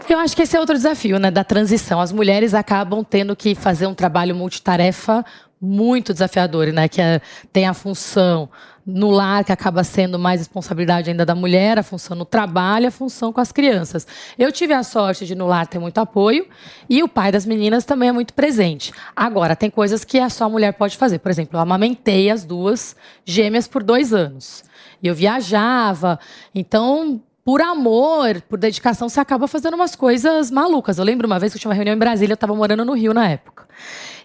Eu 0.09 0.19
acho 0.19 0.35
que 0.37 0.43
esse 0.43 0.57
é 0.57 0.61
outro 0.61 0.75
desafio, 0.75 1.19
né, 1.19 1.31
da 1.31 1.45
transição. 1.45 2.01
As 2.01 2.13
mulheres 2.13 2.55
acabam 2.55 3.05
tendo 3.05 3.35
que 3.37 3.55
fazer 3.55 3.87
um 3.87 3.95
trabalho 3.95 4.35
multitarefa 4.35 5.25
muito 5.61 6.13
desafiador, 6.13 6.67
né, 6.73 6.89
que 6.89 7.01
é, 7.01 7.21
tem 7.53 7.67
a 7.67 7.73
função 7.73 8.49
no 8.85 9.11
lar, 9.11 9.45
que 9.45 9.53
acaba 9.53 9.85
sendo 9.85 10.19
mais 10.19 10.41
responsabilidade 10.41 11.09
ainda 11.09 11.25
da 11.25 11.37
mulher, 11.37 11.79
a 11.79 11.85
função 11.85 12.17
no 12.17 12.25
trabalho, 12.25 12.89
a 12.89 12.91
função 12.91 13.33
com 13.33 13.41
as 13.41 13.53
crianças. 13.53 14.05
Eu 14.37 14.51
tive 14.51 14.75
a 14.75 14.83
sorte 14.83 15.25
de 15.25 15.37
no 15.37 15.47
lar 15.47 15.69
ter 15.69 15.79
muito 15.79 15.99
apoio 15.99 16.49
e 16.91 17.01
o 17.01 17.09
pai 17.09 17.31
das 17.31 17.47
meninas 17.47 17.85
também 17.85 18.09
é 18.09 18.13
muito 18.13 18.35
presente. 18.35 18.93
Agora, 19.15 19.55
tem 19.55 19.71
coisas 19.71 20.05
que 20.05 20.19
só 20.31 20.47
a 20.47 20.49
mulher 20.49 20.73
pode 20.73 20.97
fazer. 20.97 21.21
Por 21.21 21.31
exemplo, 21.31 21.57
eu 21.57 21.61
amamentei 21.61 22.29
as 22.29 22.45
duas 22.45 22.97
gêmeas 23.25 23.69
por 23.69 23.85
dois 23.85 24.13
anos. 24.13 24.65
E 25.01 25.07
eu 25.07 25.15
viajava. 25.15 26.19
Então, 26.53 27.23
por 27.45 27.61
amor, 27.61 28.41
por 28.43 28.59
dedicação, 28.59 29.09
você 29.09 29.19
acaba 29.19 29.49
fazendo 29.49 29.75
umas 29.75 29.97
coisas 29.97 30.51
malucas. 30.51 30.99
Eu 30.99 31.05
lembro 31.05 31.27
uma 31.27 31.39
vez 31.39 31.53
que 31.53 31.57
eu 31.57 31.61
tinha 31.61 31.71
uma 31.71 31.75
reunião 31.75 31.95
em 31.95 31.99
Brasília, 31.99 32.33
eu 32.33 32.35
estava 32.35 32.55
morando 32.55 32.85
no 32.85 32.93
Rio 32.93 33.13
na 33.13 33.29
época. 33.29 33.67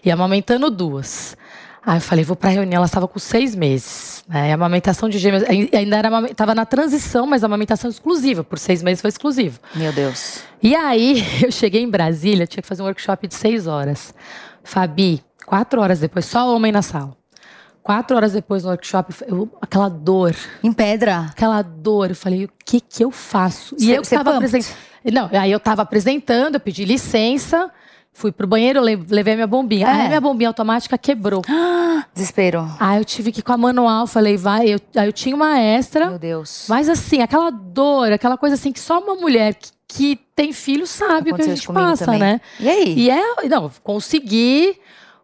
E 0.04 0.10
amamentando 0.10 0.70
duas. 0.70 1.36
Aí 1.84 1.96
eu 1.96 2.00
falei, 2.00 2.24
vou 2.24 2.36
para 2.36 2.50
a 2.50 2.52
reunião, 2.52 2.78
ela 2.78 2.86
estava 2.86 3.08
com 3.08 3.18
seis 3.18 3.54
meses. 3.54 4.22
Né? 4.28 4.52
A 4.52 4.54
amamentação 4.54 5.08
de 5.08 5.18
gêmeas 5.18 5.42
ainda 5.42 5.96
era 5.96 6.30
estava 6.30 6.54
na 6.54 6.66
transição, 6.66 7.26
mas 7.26 7.42
a 7.42 7.46
amamentação 7.46 7.90
exclusiva, 7.90 8.44
por 8.44 8.58
seis 8.58 8.82
meses 8.82 9.00
foi 9.00 9.08
exclusivo. 9.08 9.58
Meu 9.74 9.92
Deus. 9.92 10.42
E 10.62 10.76
aí 10.76 11.24
eu 11.42 11.50
cheguei 11.50 11.82
em 11.82 11.88
Brasília, 11.88 12.46
tinha 12.46 12.62
que 12.62 12.68
fazer 12.68 12.82
um 12.82 12.86
workshop 12.86 13.26
de 13.26 13.34
seis 13.34 13.66
horas. 13.66 14.14
Fabi, 14.62 15.22
quatro 15.46 15.80
horas 15.80 15.98
depois, 15.98 16.26
só 16.26 16.54
homem 16.54 16.70
na 16.70 16.82
sala. 16.82 17.16
Quatro 17.88 18.14
horas 18.18 18.34
depois 18.34 18.64
no 18.64 18.68
workshop, 18.68 19.14
eu, 19.26 19.48
aquela 19.62 19.88
dor. 19.88 20.36
Em 20.62 20.74
pedra? 20.74 21.28
Aquela 21.30 21.62
dor. 21.62 22.10
Eu 22.10 22.14
falei, 22.14 22.44
o 22.44 22.50
que 22.62 22.82
que 22.82 23.02
eu 23.02 23.10
faço? 23.10 23.74
E 23.78 23.90
eu 23.90 24.02
estava 24.02 24.36
apresentando. 24.36 24.76
Não, 25.10 25.30
aí 25.32 25.50
eu 25.50 25.56
estava 25.56 25.80
apresentando, 25.80 26.56
eu 26.56 26.60
pedi 26.60 26.84
licença. 26.84 27.70
Fui 28.12 28.30
pro 28.30 28.46
banheiro, 28.46 28.82
levei 28.82 29.34
minha 29.34 29.46
bombinha. 29.46 29.86
É. 29.86 29.90
Aí 29.90 30.08
minha 30.08 30.20
bombinha 30.20 30.50
automática 30.50 30.98
quebrou. 30.98 31.40
Desespero. 32.12 32.70
Aí 32.78 32.98
eu 32.98 33.06
tive 33.06 33.32
que 33.32 33.40
ir 33.40 33.42
com 33.42 33.54
a 33.54 33.56
manual, 33.56 34.06
falei, 34.06 34.36
vai. 34.36 34.68
Eu, 34.68 34.80
aí 34.94 35.08
eu 35.08 35.12
tinha 35.12 35.34
uma 35.34 35.58
extra. 35.58 36.10
Meu 36.10 36.18
Deus. 36.18 36.66
Mas 36.68 36.90
assim, 36.90 37.22
aquela 37.22 37.48
dor, 37.48 38.12
aquela 38.12 38.36
coisa 38.36 38.54
assim 38.54 38.70
que 38.70 38.80
só 38.80 38.98
uma 38.98 39.14
mulher 39.14 39.54
que, 39.54 39.70
que 39.88 40.20
tem 40.36 40.52
filho 40.52 40.86
sabe 40.86 41.32
o 41.32 41.34
que 41.34 41.40
a 41.40 41.46
gente 41.46 41.66
passa, 41.66 42.04
também. 42.04 42.20
né? 42.20 42.40
E 42.60 42.68
aí? 42.68 42.94
E 42.98 43.10
é, 43.10 43.48
não, 43.48 43.70
consegui 43.82 44.78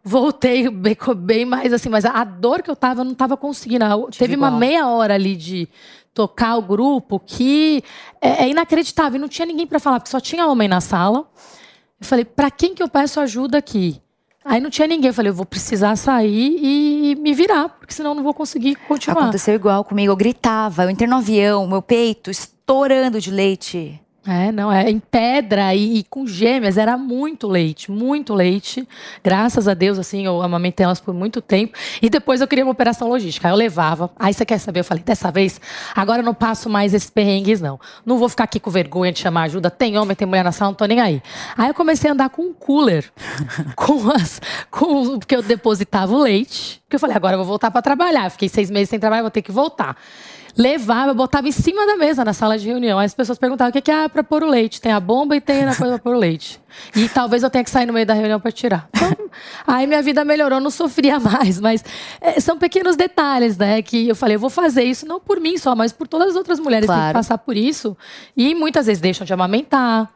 voltei 0.04 0.68
bem, 0.68 0.96
bem, 1.16 1.44
mais 1.46 1.72
assim, 1.72 1.88
mas 1.88 2.04
a 2.04 2.22
dor 2.24 2.62
que 2.62 2.70
eu 2.70 2.76
tava, 2.76 3.00
eu 3.00 3.04
não 3.04 3.14
tava 3.14 3.36
conseguindo. 3.36 3.84
Teve 4.16 4.34
igual. 4.34 4.50
uma 4.50 4.58
meia 4.58 4.86
hora 4.86 5.14
ali 5.14 5.34
de 5.34 5.66
tocar 6.12 6.56
o 6.56 6.62
grupo 6.62 7.18
que 7.18 7.82
é, 8.20 8.44
é 8.44 8.48
inacreditável. 8.48 9.16
E 9.16 9.20
não 9.20 9.28
tinha 9.28 9.46
ninguém 9.46 9.66
para 9.66 9.80
falar, 9.80 9.98
porque 9.98 10.10
só 10.10 10.20
tinha 10.20 10.46
homem 10.46 10.68
na 10.68 10.80
sala. 10.80 11.26
Eu 11.98 12.06
falei, 12.06 12.24
para 12.24 12.50
quem 12.50 12.74
que 12.74 12.82
eu 12.82 12.88
peço 12.88 13.18
ajuda 13.18 13.56
aqui? 13.56 14.00
Aí 14.44 14.60
não 14.60 14.68
tinha 14.68 14.86
ninguém. 14.86 15.08
Eu 15.08 15.14
falei, 15.14 15.30
eu 15.30 15.34
vou 15.34 15.46
precisar 15.46 15.96
sair 15.96 16.58
e 16.62 17.14
me 17.16 17.32
virar, 17.32 17.70
porque 17.70 17.94
senão 17.94 18.10
eu 18.10 18.14
não 18.14 18.22
vou 18.22 18.34
conseguir 18.34 18.74
continuar. 18.74 19.22
Aconteceu 19.22 19.54
igual 19.54 19.82
comigo. 19.84 20.12
Eu 20.12 20.16
gritava, 20.16 20.84
eu 20.84 20.90
entrei 20.90 21.08
no 21.08 21.16
avião, 21.16 21.66
meu 21.66 21.80
peito 21.80 22.30
estourando 22.30 23.18
de 23.18 23.30
leite. 23.30 24.00
É, 24.26 24.50
não, 24.50 24.72
é 24.72 24.88
em 24.90 24.98
pedra 24.98 25.74
e, 25.74 25.98
e, 25.98 26.04
com 26.04 26.26
gêmeas, 26.26 26.78
era 26.78 26.96
muito 26.96 27.46
leite, 27.46 27.90
muito 27.90 28.32
leite. 28.32 28.88
Graças 29.22 29.68
a 29.68 29.74
Deus, 29.74 29.98
assim, 29.98 30.24
eu 30.24 30.40
amamentei 30.40 30.84
elas 30.84 30.98
por 30.98 31.12
muito 31.12 31.42
tempo. 31.42 31.76
E 32.00 32.08
depois 32.08 32.40
eu 32.40 32.48
queria 32.48 32.64
uma 32.64 32.72
operação 32.72 33.06
logística. 33.06 33.46
Aí 33.46 33.52
eu 33.52 33.56
levava. 33.56 34.10
Aí 34.18 34.32
você 34.32 34.46
quer 34.46 34.58
saber? 34.58 34.80
Eu 34.80 34.84
falei, 34.84 35.02
dessa 35.04 35.30
vez, 35.30 35.60
agora 35.94 36.22
eu 36.22 36.24
não 36.24 36.32
passo 36.32 36.70
mais 36.70 36.94
esses 36.94 37.10
perrengues, 37.10 37.60
não. 37.60 37.78
Não 38.06 38.16
vou 38.16 38.28
ficar 38.30 38.44
aqui 38.44 38.58
com 38.58 38.70
vergonha 38.70 39.12
de 39.12 39.18
chamar 39.18 39.42
ajuda. 39.42 39.70
Tem 39.70 39.98
homem, 39.98 40.16
tem 40.16 40.26
mulher 40.26 40.42
na 40.42 40.52
sala, 40.52 40.70
não 40.70 40.76
tô 40.76 40.86
nem 40.86 41.00
aí. 41.00 41.22
Aí 41.54 41.68
eu 41.68 41.74
comecei 41.74 42.08
a 42.08 42.14
andar 42.14 42.30
com 42.30 42.42
um 42.42 42.52
cooler, 42.54 43.04
com 43.76 44.10
as. 44.10 44.40
Com, 44.70 45.18
porque 45.18 45.36
eu 45.36 45.42
depositava 45.42 46.14
o 46.14 46.18
leite. 46.18 46.80
Porque 46.84 46.96
eu 46.96 47.00
falei, 47.00 47.14
agora 47.14 47.34
eu 47.34 47.38
vou 47.38 47.46
voltar 47.46 47.70
para 47.70 47.82
trabalhar. 47.82 48.30
Fiquei 48.30 48.48
seis 48.48 48.70
meses 48.70 48.88
sem 48.88 48.98
trabalhar, 48.98 49.20
vou 49.20 49.30
ter 49.30 49.42
que 49.42 49.52
voltar 49.52 49.98
levava, 50.56 51.12
botava 51.12 51.48
em 51.48 51.52
cima 51.52 51.86
da 51.86 51.96
mesa 51.96 52.24
na 52.24 52.32
sala 52.32 52.56
de 52.56 52.66
reunião. 52.66 52.98
Aí 52.98 53.06
as 53.06 53.14
pessoas 53.14 53.38
perguntavam 53.38 53.70
o 53.70 53.72
que, 53.72 53.80
que 53.80 53.90
é 53.90 54.08
para 54.08 54.22
pôr 54.22 54.42
o 54.42 54.48
leite. 54.48 54.80
Tem 54.80 54.92
a 54.92 55.00
bomba 55.00 55.36
e 55.36 55.40
tem 55.40 55.64
a 55.64 55.74
coisa 55.74 55.94
para 55.94 55.98
pôr 55.98 56.14
o 56.14 56.18
leite. 56.18 56.60
E 56.94 57.08
talvez 57.08 57.42
eu 57.42 57.50
tenha 57.50 57.64
que 57.64 57.70
sair 57.70 57.86
no 57.86 57.92
meio 57.92 58.06
da 58.06 58.14
reunião 58.14 58.40
para 58.40 58.52
tirar. 58.52 58.88
Então, 58.94 59.30
aí 59.66 59.86
minha 59.86 60.02
vida 60.02 60.24
melhorou, 60.24 60.60
não 60.60 60.70
sofria 60.70 61.18
mais. 61.18 61.60
Mas 61.60 61.84
é, 62.20 62.38
são 62.40 62.58
pequenos 62.58 62.96
detalhes, 62.96 63.56
né? 63.56 63.82
Que 63.82 64.08
eu 64.08 64.14
falei, 64.14 64.36
eu 64.36 64.40
vou 64.40 64.50
fazer 64.50 64.84
isso 64.84 65.06
não 65.06 65.20
por 65.20 65.40
mim 65.40 65.58
só, 65.58 65.74
mas 65.74 65.92
por 65.92 66.06
todas 66.06 66.28
as 66.28 66.36
outras 66.36 66.60
mulheres 66.60 66.86
claro. 66.86 67.00
que 67.00 67.06
têm 67.06 67.12
que 67.12 67.18
passar 67.18 67.38
por 67.38 67.56
isso. 67.56 67.96
E 68.36 68.54
muitas 68.54 68.86
vezes 68.86 69.00
deixam 69.00 69.24
de 69.24 69.32
amamentar. 69.32 70.10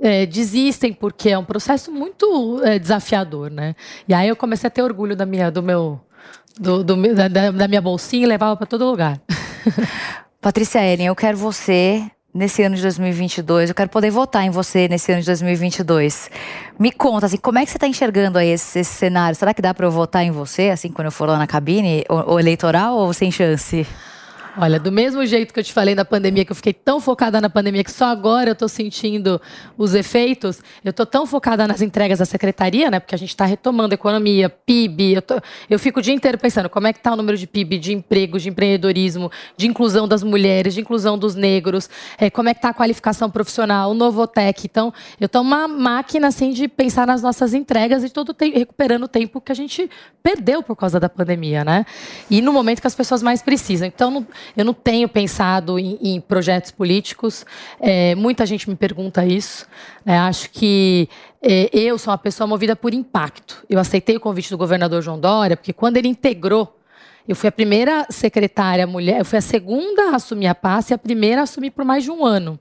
É, 0.00 0.24
desistem 0.26 0.92
porque 0.92 1.30
é 1.30 1.36
um 1.36 1.44
processo 1.44 1.90
muito 1.90 2.60
é, 2.62 2.78
desafiador, 2.78 3.50
né? 3.50 3.74
E 4.06 4.14
aí 4.14 4.28
eu 4.28 4.36
comecei 4.36 4.68
a 4.68 4.70
ter 4.70 4.80
orgulho 4.80 5.16
da 5.16 5.26
minha, 5.26 5.50
do 5.50 5.60
meu, 5.60 6.00
do, 6.56 6.84
do 6.84 6.96
da, 7.14 7.50
da 7.50 7.66
minha 7.66 7.80
bolsinha 7.80 8.22
e 8.22 8.26
levava 8.26 8.56
para 8.56 8.66
todo 8.66 8.84
lugar. 8.84 9.20
Patrícia 10.40 10.84
Ellen, 10.84 11.06
eu 11.06 11.16
quero 11.16 11.36
você 11.36 12.10
nesse 12.32 12.62
ano 12.62 12.76
de 12.76 12.82
2022, 12.82 13.70
eu 13.70 13.74
quero 13.74 13.88
poder 13.88 14.10
votar 14.10 14.44
em 14.44 14.50
você 14.50 14.86
nesse 14.86 15.10
ano 15.10 15.20
de 15.20 15.26
2022. 15.26 16.30
Me 16.78 16.92
conta, 16.92 17.26
assim, 17.26 17.36
como 17.36 17.58
é 17.58 17.64
que 17.64 17.70
você 17.70 17.76
está 17.76 17.88
enxergando 17.88 18.38
aí 18.38 18.50
esse, 18.50 18.78
esse, 18.78 18.92
cenário? 18.92 19.34
Será 19.34 19.52
que 19.52 19.60
dá 19.60 19.74
para 19.74 19.86
eu 19.86 19.90
votar 19.90 20.22
em 20.24 20.30
você, 20.30 20.70
assim, 20.70 20.90
quando 20.90 21.06
eu 21.06 21.12
for 21.12 21.28
lá 21.28 21.38
na 21.38 21.46
cabine, 21.46 22.04
ou, 22.08 22.32
ou 22.32 22.40
eleitoral, 22.40 22.96
ou 22.96 23.12
sem 23.12 23.30
chance? 23.32 23.86
Olha, 24.60 24.80
do 24.80 24.90
mesmo 24.90 25.24
jeito 25.24 25.54
que 25.54 25.60
eu 25.60 25.64
te 25.64 25.72
falei 25.72 25.94
da 25.94 26.04
pandemia, 26.04 26.44
que 26.44 26.50
eu 26.50 26.56
fiquei 26.56 26.72
tão 26.72 27.00
focada 27.00 27.40
na 27.40 27.48
pandemia 27.48 27.84
que 27.84 27.92
só 27.92 28.06
agora 28.06 28.50
eu 28.50 28.54
estou 28.54 28.68
sentindo 28.68 29.40
os 29.76 29.94
efeitos, 29.94 30.60
eu 30.84 30.90
estou 30.90 31.06
tão 31.06 31.24
focada 31.26 31.64
nas 31.64 31.80
entregas 31.80 32.18
da 32.18 32.24
secretaria, 32.24 32.90
né? 32.90 32.98
Porque 32.98 33.14
a 33.14 33.18
gente 33.18 33.28
está 33.28 33.44
retomando 33.44 33.94
economia, 33.94 34.48
PIB. 34.48 35.14
Eu, 35.14 35.22
tô, 35.22 35.40
eu 35.70 35.78
fico 35.78 36.00
o 36.00 36.02
dia 36.02 36.12
inteiro 36.12 36.36
pensando 36.38 36.68
como 36.68 36.88
é 36.88 36.92
que 36.92 36.98
está 36.98 37.12
o 37.12 37.16
número 37.16 37.38
de 37.38 37.46
PIB, 37.46 37.78
de 37.78 37.92
empregos, 37.92 38.42
de 38.42 38.48
empreendedorismo, 38.48 39.30
de 39.56 39.68
inclusão 39.68 40.08
das 40.08 40.24
mulheres, 40.24 40.74
de 40.74 40.80
inclusão 40.80 41.16
dos 41.16 41.36
negros, 41.36 41.88
é, 42.18 42.28
como 42.28 42.48
é 42.48 42.52
que 42.52 42.58
está 42.58 42.70
a 42.70 42.74
qualificação 42.74 43.30
profissional, 43.30 43.92
o 43.92 43.94
Novotec. 43.94 44.66
Então, 44.66 44.92
eu 45.20 45.26
estou 45.26 45.42
uma 45.42 45.68
máquina 45.68 46.26
assim 46.26 46.50
de 46.50 46.66
pensar 46.66 47.06
nas 47.06 47.22
nossas 47.22 47.54
entregas 47.54 48.02
e 48.02 48.10
todo 48.10 48.34
recuperando 48.40 49.04
o 49.04 49.08
tempo 49.08 49.40
que 49.40 49.52
a 49.52 49.54
gente 49.54 49.88
perdeu 50.20 50.64
por 50.64 50.74
causa 50.74 50.98
da 50.98 51.08
pandemia, 51.08 51.64
né? 51.64 51.86
E 52.28 52.42
no 52.42 52.52
momento 52.52 52.80
que 52.80 52.88
as 52.88 52.94
pessoas 52.96 53.22
mais 53.22 53.40
precisam. 53.40 53.86
Então, 53.86 54.10
não, 54.10 54.26
eu 54.56 54.64
não 54.64 54.74
tenho 54.74 55.08
pensado 55.08 55.78
em, 55.78 55.98
em 56.00 56.20
projetos 56.20 56.70
políticos. 56.70 57.44
É, 57.80 58.14
muita 58.14 58.44
gente 58.46 58.68
me 58.68 58.76
pergunta 58.76 59.24
isso. 59.24 59.66
É, 60.04 60.16
acho 60.16 60.50
que 60.50 61.08
é, 61.42 61.70
eu 61.72 61.98
sou 61.98 62.10
uma 62.10 62.18
pessoa 62.18 62.46
movida 62.46 62.74
por 62.74 62.92
impacto. 62.92 63.64
Eu 63.68 63.78
aceitei 63.78 64.16
o 64.16 64.20
convite 64.20 64.50
do 64.50 64.58
governador 64.58 65.02
João 65.02 65.18
Dória, 65.18 65.56
porque 65.56 65.72
quando 65.72 65.96
ele 65.96 66.08
integrou 66.08 66.74
eu 67.28 67.36
fui 67.36 67.46
a 67.46 67.52
primeira 67.52 68.06
secretária 68.08 68.86
mulher, 68.86 69.18
eu 69.18 69.24
fui 69.24 69.38
a 69.38 69.42
segunda 69.42 70.12
a 70.12 70.16
assumir 70.16 70.46
a 70.46 70.54
pasta 70.54 70.92
e 70.92 70.94
a 70.94 70.98
primeira 70.98 71.42
a 71.42 71.44
assumir 71.44 71.70
por 71.70 71.84
mais 71.84 72.02
de 72.02 72.10
um 72.10 72.24
ano. 72.24 72.58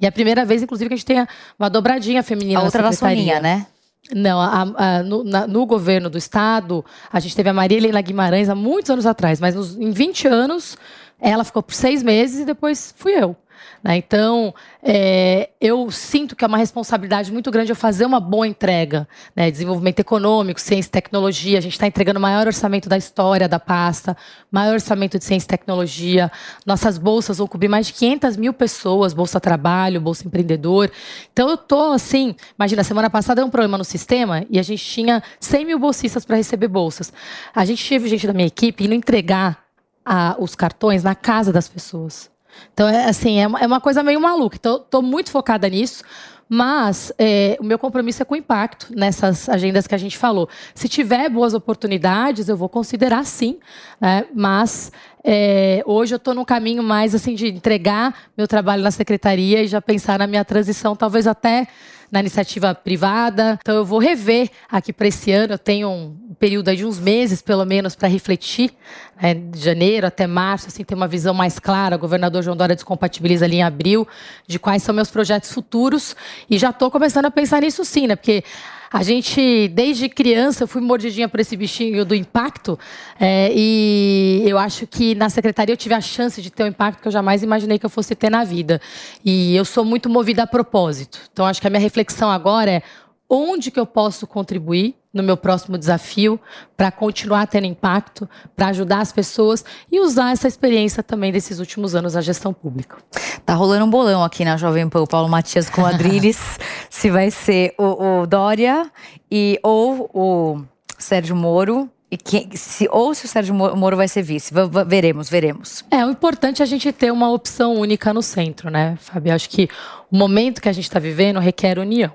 E 0.00 0.06
é 0.06 0.08
a 0.08 0.12
primeira 0.12 0.42
vez, 0.42 0.62
inclusive, 0.62 0.88
que 0.88 0.94
a 0.94 0.96
gente 0.96 1.04
tem 1.04 1.26
uma 1.58 1.68
dobradinha 1.68 2.22
feminina 2.22 2.60
a 2.60 2.62
outra 2.62 2.80
na 2.80 2.92
secretaria. 2.92 3.40
né? 3.40 3.66
Não, 4.14 4.40
a, 4.40 4.62
a, 4.76 5.02
no, 5.02 5.22
na, 5.22 5.46
no, 5.46 5.66
governo 5.66 6.08
do 6.08 6.16
estado, 6.16 6.84
a 7.12 7.20
gente 7.20 7.34
teve 7.36 7.50
a 7.50 7.52
Maria 7.52 7.76
Helena 7.76 8.00
Guimarães 8.00 8.48
há 8.48 8.54
muitos 8.54 8.90
anos 8.90 9.04
atrás, 9.04 9.40
mas 9.40 9.54
nos, 9.54 9.76
em 9.76 9.90
20 9.90 10.28
anos 10.28 10.78
ela 11.20 11.44
ficou 11.44 11.62
por 11.62 11.74
seis 11.74 12.02
meses 12.02 12.40
e 12.40 12.44
depois 12.44 12.94
fui 12.96 13.12
eu. 13.12 13.36
Né? 13.82 13.96
Então, 13.96 14.54
é, 14.82 15.50
eu 15.60 15.90
sinto 15.90 16.34
que 16.34 16.44
é 16.44 16.48
uma 16.48 16.58
responsabilidade 16.58 17.32
muito 17.32 17.50
grande 17.50 17.70
eu 17.70 17.76
fazer 17.76 18.04
uma 18.04 18.20
boa 18.20 18.46
entrega. 18.46 19.08
Né? 19.34 19.50
Desenvolvimento 19.50 20.00
econômico, 20.00 20.60
ciência 20.60 20.88
e 20.88 20.92
tecnologia. 20.92 21.58
A 21.58 21.60
gente 21.60 21.72
está 21.72 21.86
entregando 21.86 22.18
o 22.18 22.22
maior 22.22 22.46
orçamento 22.46 22.88
da 22.88 22.96
história 22.96 23.48
da 23.48 23.58
pasta, 23.58 24.16
maior 24.50 24.74
orçamento 24.74 25.18
de 25.18 25.24
ciência 25.24 25.46
e 25.46 25.48
tecnologia. 25.48 26.30
Nossas 26.64 26.98
bolsas 26.98 27.38
vão 27.38 27.46
cobrir 27.46 27.68
mais 27.68 27.86
de 27.86 27.92
500 27.92 28.36
mil 28.36 28.52
pessoas, 28.52 29.14
Bolsa 29.14 29.40
Trabalho, 29.40 30.00
Bolsa 30.00 30.26
Empreendedor. 30.26 30.90
Então, 31.32 31.48
eu 31.48 31.54
estou 31.54 31.92
assim, 31.92 32.34
imagina, 32.58 32.82
semana 32.82 33.10
passada 33.10 33.36
deu 33.36 33.46
um 33.46 33.50
problema 33.50 33.78
no 33.78 33.84
sistema 33.84 34.44
e 34.50 34.58
a 34.58 34.62
gente 34.62 34.84
tinha 34.84 35.22
100 35.40 35.64
mil 35.64 35.78
bolsistas 35.78 36.24
para 36.24 36.36
receber 36.36 36.68
bolsas. 36.68 37.12
A 37.54 37.64
gente 37.64 37.86
teve 37.88 38.08
gente 38.08 38.26
da 38.26 38.32
minha 38.32 38.46
equipe 38.46 38.84
indo 38.84 38.94
entregar 38.94 39.65
a, 40.06 40.36
os 40.38 40.54
cartões 40.54 41.02
na 41.02 41.16
casa 41.16 41.52
das 41.52 41.68
pessoas. 41.68 42.30
Então, 42.72 42.88
é 42.88 43.06
assim, 43.06 43.40
é 43.40 43.46
uma, 43.46 43.60
é 43.60 43.66
uma 43.66 43.80
coisa 43.80 44.02
meio 44.04 44.20
maluca. 44.20 44.56
Então, 44.56 44.76
estou 44.76 45.02
muito 45.02 45.30
focada 45.30 45.68
nisso. 45.68 46.04
Mas 46.48 47.12
é, 47.18 47.56
o 47.60 47.64
meu 47.64 47.76
compromisso 47.76 48.22
é 48.22 48.24
com 48.24 48.34
o 48.34 48.36
impacto 48.36 48.86
nessas 48.94 49.48
agendas 49.48 49.88
que 49.88 49.94
a 49.96 49.98
gente 49.98 50.16
falou. 50.16 50.48
Se 50.76 50.88
tiver 50.88 51.28
boas 51.28 51.54
oportunidades, 51.54 52.48
eu 52.48 52.56
vou 52.56 52.68
considerar 52.68 53.26
sim. 53.26 53.58
Né? 54.00 54.24
Mas 54.32 54.92
é, 55.24 55.82
hoje 55.84 56.14
eu 56.14 56.18
estou 56.18 56.34
num 56.34 56.44
caminho 56.44 56.84
mais 56.84 57.16
assim 57.16 57.34
de 57.34 57.48
entregar 57.48 58.14
meu 58.38 58.46
trabalho 58.46 58.82
na 58.82 58.92
secretaria 58.92 59.60
e 59.62 59.66
já 59.66 59.82
pensar 59.82 60.20
na 60.20 60.26
minha 60.28 60.44
transição, 60.44 60.94
talvez 60.94 61.26
até 61.26 61.66
na 62.10 62.20
iniciativa 62.20 62.74
privada. 62.74 63.58
Então 63.60 63.76
eu 63.76 63.84
vou 63.84 63.98
rever 63.98 64.50
aqui 64.70 64.92
para 64.92 65.08
esse 65.08 65.30
ano. 65.32 65.54
Eu 65.54 65.58
tenho 65.58 65.88
um 65.88 66.34
período 66.38 66.74
de 66.74 66.84
uns 66.84 66.98
meses, 66.98 67.40
pelo 67.42 67.64
menos, 67.64 67.94
para 67.94 68.08
refletir, 68.08 68.72
né, 69.20 69.34
de 69.34 69.58
janeiro 69.58 70.06
até 70.06 70.26
março, 70.26 70.68
assim, 70.68 70.84
ter 70.84 70.94
uma 70.94 71.08
visão 71.08 71.34
mais 71.34 71.58
clara. 71.58 71.96
O 71.96 71.98
governador 71.98 72.42
João 72.42 72.56
Dória 72.56 72.74
descompatibiliza 72.74 73.44
ali 73.44 73.56
em 73.56 73.62
abril 73.62 74.06
de 74.46 74.58
quais 74.58 74.82
são 74.82 74.94
meus 74.94 75.10
projetos 75.10 75.52
futuros. 75.52 76.14
E 76.48 76.58
já 76.58 76.70
estou 76.70 76.90
começando 76.90 77.26
a 77.26 77.30
pensar 77.30 77.62
nisso 77.62 77.84
sim, 77.84 78.06
né? 78.06 78.16
Porque 78.16 78.44
a 78.92 79.02
gente, 79.02 79.68
desde 79.68 80.08
criança, 80.08 80.64
eu 80.64 80.68
fui 80.68 80.80
mordidinha 80.80 81.28
por 81.28 81.40
esse 81.40 81.56
bichinho 81.56 82.04
do 82.04 82.14
impacto. 82.14 82.78
É, 83.18 83.52
e 83.54 84.42
eu 84.46 84.58
acho 84.58 84.86
que 84.86 85.14
na 85.14 85.28
secretaria 85.28 85.72
eu 85.72 85.76
tive 85.76 85.94
a 85.94 86.00
chance 86.00 86.40
de 86.40 86.50
ter 86.50 86.64
um 86.64 86.68
impacto 86.68 87.00
que 87.00 87.08
eu 87.08 87.12
jamais 87.12 87.42
imaginei 87.42 87.78
que 87.78 87.86
eu 87.86 87.90
fosse 87.90 88.14
ter 88.14 88.30
na 88.30 88.44
vida. 88.44 88.80
E 89.24 89.56
eu 89.56 89.64
sou 89.64 89.84
muito 89.84 90.08
movida 90.08 90.44
a 90.44 90.46
propósito. 90.46 91.20
Então, 91.32 91.44
acho 91.44 91.60
que 91.60 91.66
a 91.66 91.70
minha 91.70 91.80
reflexão 91.80 92.30
agora 92.30 92.70
é 92.70 92.82
onde 93.28 93.70
que 93.70 93.80
eu 93.80 93.86
posso 93.86 94.26
contribuir 94.26 94.94
no 95.16 95.22
meu 95.22 95.36
próximo 95.36 95.76
desafio 95.78 96.38
para 96.76 96.90
continuar 96.90 97.46
tendo 97.46 97.66
impacto, 97.66 98.28
para 98.54 98.68
ajudar 98.68 99.00
as 99.00 99.12
pessoas 99.12 99.64
e 99.90 99.98
usar 100.00 100.32
essa 100.32 100.46
experiência 100.46 101.02
também 101.02 101.32
desses 101.32 101.58
últimos 101.58 101.94
anos 101.94 102.14
na 102.14 102.20
gestão 102.20 102.52
pública. 102.52 102.98
Tá 103.44 103.54
rolando 103.54 103.84
um 103.84 103.90
bolão 103.90 104.22
aqui 104.22 104.44
na 104.44 104.56
Jovem 104.56 104.88
Pan, 104.88 105.02
o 105.02 105.06
Paulo 105.06 105.28
Matias 105.28 105.70
com 105.70 105.84
Adriles, 105.84 106.38
se 106.90 107.10
vai 107.10 107.30
ser 107.30 107.74
o, 107.78 108.20
o 108.20 108.26
Dória 108.26 108.90
e 109.30 109.58
ou 109.62 110.10
o 110.12 110.64
Sérgio 110.98 111.34
Moro 111.34 111.90
e 112.10 112.16
que, 112.16 112.56
se, 112.56 112.88
ou 112.90 113.14
se 113.14 113.24
o 113.24 113.28
Sérgio 113.28 113.54
Moro 113.54 113.96
vai 113.96 114.08
ser 114.08 114.22
vice. 114.22 114.54
V 114.54 114.84
veremos, 114.86 115.28
veremos. 115.28 115.84
É, 115.90 116.04
o 116.04 116.10
importante 116.10 116.62
é 116.62 116.64
a 116.64 116.66
gente 116.66 116.92
ter 116.92 117.10
uma 117.10 117.30
opção 117.30 117.74
única 117.74 118.14
no 118.14 118.22
centro, 118.22 118.70
né, 118.70 118.96
Fábio? 119.00 119.34
Acho 119.34 119.48
que 119.50 119.68
o 120.10 120.16
momento 120.16 120.62
que 120.62 120.68
a 120.68 120.72
gente 120.72 120.84
está 120.84 120.98
vivendo 120.98 121.40
requer 121.40 121.78
união. 121.78 122.12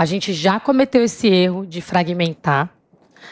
A 0.00 0.06
gente 0.06 0.32
já 0.32 0.58
cometeu 0.58 1.04
esse 1.04 1.28
erro 1.28 1.66
de 1.66 1.82
fragmentar, 1.82 2.70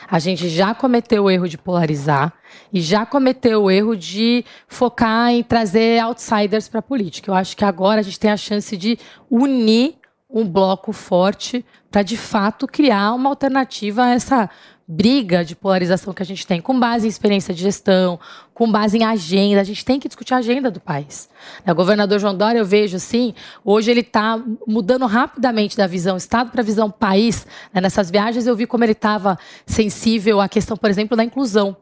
a 0.07 0.19
gente 0.19 0.51
já 0.51 0.75
cometeu 0.75 1.25
o 1.25 1.31
erro 1.31 1.49
de 1.49 1.57
polarizar 1.57 2.31
e 2.71 2.79
já 2.83 3.07
cometeu 3.07 3.63
o 3.63 3.71
erro 3.71 3.97
de 3.97 4.45
focar 4.67 5.31
em 5.31 5.43
trazer 5.43 5.99
outsiders 6.03 6.69
para 6.69 6.81
a 6.81 6.83
política. 6.83 7.31
Eu 7.31 7.35
acho 7.35 7.57
que 7.57 7.65
agora 7.65 8.01
a 8.01 8.03
gente 8.03 8.21
tem 8.21 8.31
a 8.31 8.37
chance 8.37 8.77
de 8.77 8.99
unir 9.31 9.95
um 10.29 10.47
bloco 10.47 10.93
forte 10.93 11.65
para 11.91 12.03
de 12.03 12.19
fato 12.19 12.67
criar 12.67 13.15
uma 13.15 13.31
alternativa 13.31 14.05
a 14.05 14.11
essa 14.11 14.51
briga 14.87 15.43
de 15.43 15.57
polarização 15.57 16.13
que 16.13 16.23
a 16.23 16.27
gente 16.27 16.47
tem, 16.47 16.61
com 16.61 16.79
base 16.79 17.07
em 17.07 17.09
experiência 17.09 17.55
de 17.55 17.63
gestão, 17.63 18.21
com 18.59 18.69
base 18.69 18.99
em 18.99 19.05
agenda. 19.05 19.61
A 19.61 19.65
gente 19.65 19.85
tem 19.85 20.01
que 20.01 20.09
discutir 20.09 20.35
a 20.35 20.39
agenda 20.39 20.69
do 20.69 20.81
país. 20.81 21.29
O 21.65 21.73
governador 21.77 22.19
João 22.19 22.37
Dória, 22.37 22.59
eu 22.59 22.65
vejo 22.65 22.97
assim, 22.97 23.33
hoje 23.65 23.89
ele 23.89 24.01
está 24.01 24.43
mudando 24.67 25.07
rapidamente 25.07 25.77
da 25.77 25.87
visão 25.87 26.17
Estado 26.17 26.51
para 26.51 26.61
a 26.61 26.65
visão 26.65 26.91
país. 26.91 27.47
Né? 27.73 27.81
Nessas 27.81 28.11
viagens 28.11 28.49
eu 28.49 28.57
vi 28.57 28.67
como 28.67 28.83
ele 28.83 28.93
estava 28.93 29.39
sensível 29.65 30.41
à 30.41 30.49
questão, 30.49 30.77
por 30.77 30.91
exemplo, 30.91 31.17
da 31.17 31.23
inclusão. 31.23 31.77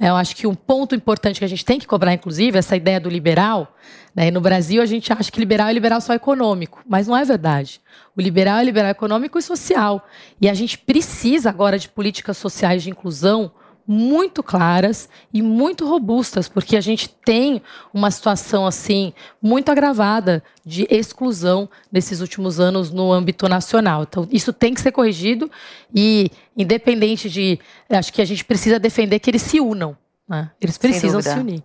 É, 0.00 0.08
eu 0.08 0.16
acho 0.16 0.34
que 0.34 0.46
um 0.46 0.54
ponto 0.54 0.94
importante 0.94 1.38
que 1.38 1.44
a 1.44 1.48
gente 1.48 1.66
tem 1.66 1.78
que 1.78 1.86
cobrar, 1.86 2.14
inclusive, 2.14 2.58
essa 2.58 2.74
ideia 2.74 2.98
do 2.98 3.10
liberal. 3.10 3.76
Né? 4.16 4.30
No 4.30 4.40
Brasil, 4.40 4.80
a 4.80 4.86
gente 4.86 5.12
acha 5.12 5.30
que 5.30 5.38
liberal 5.38 5.68
é 5.68 5.72
liberal 5.74 6.00
só 6.00 6.14
econômico, 6.14 6.80
mas 6.88 7.06
não 7.06 7.14
é 7.14 7.26
verdade. 7.26 7.78
O 8.16 8.22
liberal 8.22 8.56
é 8.56 8.64
liberal 8.64 8.90
econômico 8.90 9.38
e 9.38 9.42
social. 9.42 10.08
E 10.40 10.48
a 10.48 10.54
gente 10.54 10.78
precisa 10.78 11.50
agora 11.50 11.78
de 11.78 11.90
políticas 11.90 12.38
sociais 12.38 12.82
de 12.82 12.88
inclusão 12.88 13.52
muito 13.86 14.42
claras 14.42 15.08
e 15.32 15.42
muito 15.42 15.88
robustas, 15.88 16.48
porque 16.48 16.76
a 16.76 16.80
gente 16.80 17.08
tem 17.08 17.62
uma 17.92 18.10
situação 18.10 18.66
assim 18.66 19.12
muito 19.40 19.70
agravada 19.70 20.42
de 20.64 20.86
exclusão 20.90 21.68
nesses 21.90 22.20
últimos 22.20 22.60
anos 22.60 22.90
no 22.90 23.12
âmbito 23.12 23.48
nacional. 23.48 24.02
Então, 24.02 24.26
isso 24.30 24.52
tem 24.52 24.74
que 24.74 24.80
ser 24.80 24.92
corrigido 24.92 25.50
e 25.94 26.30
independente 26.56 27.28
de, 27.28 27.58
acho 27.90 28.12
que 28.12 28.22
a 28.22 28.24
gente 28.24 28.44
precisa 28.44 28.78
defender 28.78 29.18
que 29.18 29.30
eles 29.30 29.42
se 29.42 29.60
unam, 29.60 29.96
né? 30.28 30.50
Eles 30.60 30.78
precisam 30.78 31.20
se 31.20 31.30
unir. 31.30 31.62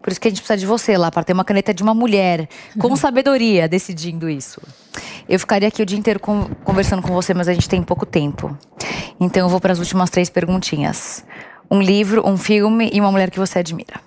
Por 0.00 0.10
isso 0.10 0.20
que 0.20 0.28
a 0.28 0.30
gente 0.30 0.40
precisa 0.40 0.56
de 0.56 0.66
você 0.66 0.96
lá, 0.96 1.10
para 1.10 1.24
ter 1.24 1.32
uma 1.32 1.44
caneta 1.44 1.74
de 1.74 1.82
uma 1.82 1.94
mulher, 1.94 2.48
com 2.78 2.94
sabedoria, 2.96 3.68
decidindo 3.68 4.28
isso. 4.28 4.60
Eu 5.28 5.38
ficaria 5.38 5.68
aqui 5.68 5.82
o 5.82 5.86
dia 5.86 5.98
inteiro 5.98 6.20
conversando 6.20 7.02
com 7.02 7.12
você, 7.12 7.34
mas 7.34 7.48
a 7.48 7.52
gente 7.52 7.68
tem 7.68 7.82
pouco 7.82 8.06
tempo. 8.06 8.56
Então 9.18 9.42
eu 9.42 9.48
vou 9.48 9.60
para 9.60 9.72
as 9.72 9.78
últimas 9.78 10.10
três 10.10 10.30
perguntinhas. 10.30 11.24
Um 11.70 11.80
livro, 11.80 12.26
um 12.26 12.36
filme 12.36 12.90
e 12.92 13.00
uma 13.00 13.10
mulher 13.10 13.30
que 13.30 13.38
você 13.38 13.58
admira. 13.58 14.00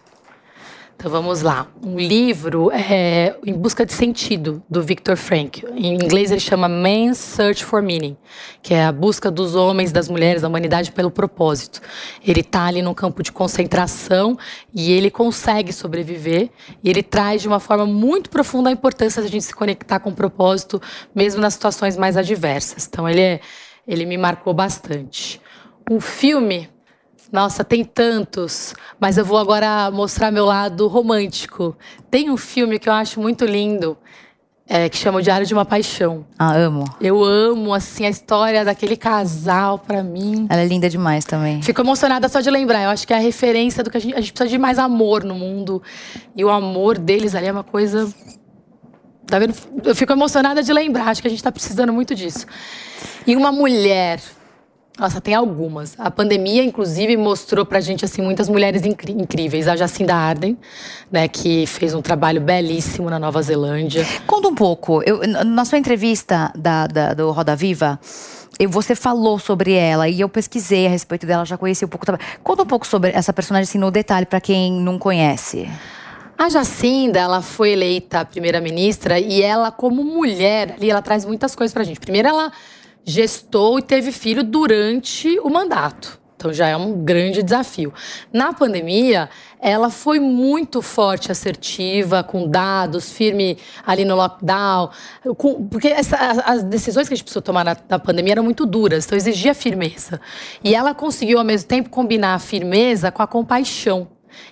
Então 0.99 1.09
vamos 1.09 1.41
lá. 1.41 1.65
Um 1.81 1.97
livro 1.97 2.69
é 2.73 3.33
Em 3.45 3.53
Busca 3.53 3.85
de 3.85 3.93
Sentido, 3.93 4.61
do 4.69 4.83
Viktor 4.83 5.15
Frankl. 5.15 5.65
Em 5.73 5.93
inglês 5.93 6.29
ele 6.29 6.41
chama 6.41 6.67
Man's 6.67 7.17
Search 7.17 7.63
for 7.63 7.81
Meaning, 7.81 8.17
que 8.61 8.73
é 8.73 8.83
a 8.83 8.91
busca 8.91 9.31
dos 9.31 9.55
homens, 9.55 9.93
das 9.93 10.09
mulheres, 10.09 10.41
da 10.41 10.49
humanidade 10.49 10.91
pelo 10.91 11.09
propósito. 11.09 11.79
Ele 12.21 12.41
está 12.41 12.65
ali 12.65 12.81
num 12.81 12.93
campo 12.93 13.23
de 13.23 13.31
concentração 13.31 14.37
e 14.73 14.91
ele 14.91 15.09
consegue 15.09 15.71
sobreviver. 15.71 16.49
E 16.83 16.89
ele 16.89 17.01
traz 17.01 17.41
de 17.41 17.47
uma 17.47 17.61
forma 17.61 17.85
muito 17.85 18.29
profunda 18.29 18.67
a 18.67 18.73
importância 18.73 19.21
de 19.21 19.29
a 19.29 19.31
gente 19.31 19.45
se 19.45 19.55
conectar 19.55 20.01
com 20.01 20.09
o 20.09 20.13
propósito, 20.13 20.81
mesmo 21.15 21.39
nas 21.39 21.53
situações 21.53 21.95
mais 21.95 22.17
adversas. 22.17 22.85
Então 22.85 23.07
ele, 23.07 23.21
é, 23.21 23.39
ele 23.87 24.05
me 24.05 24.17
marcou 24.17 24.53
bastante. 24.53 25.39
Um 25.89 26.01
filme 26.01 26.67
nossa, 27.31 27.63
tem 27.63 27.83
tantos, 27.83 28.73
mas 28.99 29.17
eu 29.17 29.23
vou 29.23 29.37
agora 29.37 29.91
mostrar 29.91 30.31
meu 30.31 30.45
lado 30.45 30.87
romântico. 30.87 31.77
Tem 32.09 32.29
um 32.29 32.37
filme 32.37 32.79
que 32.79 32.89
eu 32.89 32.93
acho 32.93 33.21
muito 33.21 33.45
lindo, 33.45 33.95
é, 34.67 34.89
que 34.89 34.97
chama 34.97 35.19
O 35.19 35.21
Diário 35.21 35.45
de 35.45 35.53
uma 35.53 35.63
Paixão. 35.63 36.25
Ah, 36.37 36.53
amo. 36.55 36.85
Eu 36.99 37.23
amo, 37.23 37.73
assim, 37.73 38.05
a 38.05 38.09
história 38.09 38.65
daquele 38.65 38.95
casal, 38.95 39.77
para 39.77 40.03
mim. 40.03 40.47
Ela 40.49 40.61
é 40.61 40.65
linda 40.65 40.89
demais 40.89 41.23
também. 41.23 41.61
Fico 41.61 41.81
emocionada 41.81 42.27
só 42.29 42.39
de 42.39 42.49
lembrar. 42.49 42.83
Eu 42.83 42.89
acho 42.89 43.05
que 43.05 43.13
é 43.13 43.17
a 43.17 43.19
referência 43.19 43.83
do 43.83 43.91
que 43.91 43.97
a 43.97 43.99
gente, 43.99 44.15
a 44.15 44.21
gente 44.21 44.33
precisa 44.33 44.49
de 44.49 44.57
mais 44.57 44.79
amor 44.79 45.23
no 45.23 45.35
mundo. 45.35 45.81
E 46.35 46.43
o 46.43 46.49
amor 46.49 46.97
deles 46.97 47.35
ali 47.35 47.47
é 47.47 47.51
uma 47.51 47.63
coisa. 47.63 48.11
Tá 49.25 49.37
vendo? 49.37 49.53
Eu 49.83 49.95
fico 49.95 50.13
emocionada 50.13 50.63
de 50.63 50.73
lembrar. 50.73 51.09
Acho 51.09 51.21
que 51.21 51.27
a 51.27 51.31
gente 51.31 51.43
tá 51.43 51.51
precisando 51.51 51.93
muito 51.93 52.13
disso. 52.15 52.45
E 53.25 53.35
uma 53.35 53.51
mulher 53.51 54.19
nossa, 54.99 55.21
tem 55.21 55.33
algumas. 55.33 55.95
A 55.97 56.11
pandemia, 56.11 56.63
inclusive, 56.63 57.15
mostrou 57.15 57.65
pra 57.65 57.79
gente 57.79 58.03
assim 58.03 58.21
muitas 58.21 58.49
mulheres 58.49 58.83
incríveis. 58.83 59.67
A 59.67 59.75
Jacinda 59.75 60.13
Arden, 60.13 60.57
né, 61.11 61.27
que 61.27 61.65
fez 61.65 61.93
um 61.93 62.01
trabalho 62.01 62.41
belíssimo 62.41 63.09
na 63.09 63.17
Nova 63.17 63.41
Zelândia. 63.41 64.05
Conta 64.27 64.49
um 64.49 64.55
pouco. 64.55 65.01
Eu, 65.03 65.21
na 65.45 65.63
sua 65.63 65.77
entrevista 65.77 66.51
da, 66.55 66.85
da, 66.85 67.13
do 67.13 67.31
Roda 67.31 67.55
Viva, 67.55 67.99
você 68.67 68.93
falou 68.93 69.39
sobre 69.39 69.73
ela 69.73 70.09
e 70.09 70.19
eu 70.19 70.27
pesquisei 70.27 70.85
a 70.85 70.89
respeito 70.89 71.25
dela, 71.25 71.45
já 71.45 71.57
conheci 71.57 71.85
um 71.85 71.87
pouco 71.87 72.05
também. 72.05 72.21
Conta 72.43 72.63
um 72.63 72.67
pouco 72.67 72.85
sobre 72.85 73.11
essa 73.11 73.31
personagem 73.31 73.69
assim, 73.69 73.77
no 73.77 73.89
detalhe, 73.89 74.25
para 74.25 74.41
quem 74.41 74.71
não 74.71 74.99
conhece. 74.99 75.69
A 76.37 76.49
Jacinda, 76.49 77.19
ela 77.19 77.41
foi 77.41 77.71
eleita 77.71 78.23
primeira-ministra 78.23 79.19
e 79.19 79.41
ela, 79.41 79.71
como 79.71 80.03
mulher, 80.03 80.75
ali, 80.77 80.89
ela 80.89 81.01
traz 81.01 81.25
muitas 81.25 81.53
coisas 81.53 81.73
pra 81.73 81.83
gente. 81.83 81.99
Primeiro, 81.99 82.29
ela 82.29 82.51
gestou 83.05 83.79
e 83.79 83.81
teve 83.81 84.11
filho 84.11 84.43
durante 84.43 85.39
o 85.39 85.49
mandato. 85.49 86.19
Então 86.39 86.53
já 86.53 86.69
é 86.69 86.77
um 86.77 87.03
grande 87.03 87.43
desafio. 87.43 87.93
Na 88.31 88.53
pandemia, 88.53 89.29
ela 89.59 89.89
foi 89.89 90.21
muito 90.21 90.81
forte, 90.81 91.29
assertiva, 91.29 92.23
com 92.23 92.47
dados, 92.47 93.11
firme 93.11 93.57
ali 93.85 94.05
no 94.05 94.15
lockdown. 94.15 94.89
Com, 95.37 95.67
porque 95.67 95.89
essa, 95.89 96.15
as 96.45 96.63
decisões 96.63 97.09
que 97.09 97.13
a 97.13 97.17
gente 97.17 97.25
precisou 97.25 97.41
tomar 97.41 97.65
na, 97.65 97.75
na, 97.89 97.99
pandemia 97.99 98.31
eram 98.31 98.43
muito 98.43 98.65
duras, 98.65 99.05
então 99.05 99.17
exigia 99.17 99.53
firmeza. 99.53 100.21
E 100.63 100.73
ela 100.73 100.93
conseguiu, 100.93 101.39
ao 101.39 101.43
mesmo 101.43 101.67
tempo, 101.67 101.89
combinar 101.89 102.35
a 102.35 102.39
firmeza 102.39 103.11
com 103.11 103.21
a 103.21 103.27
compaixão. 103.27 104.07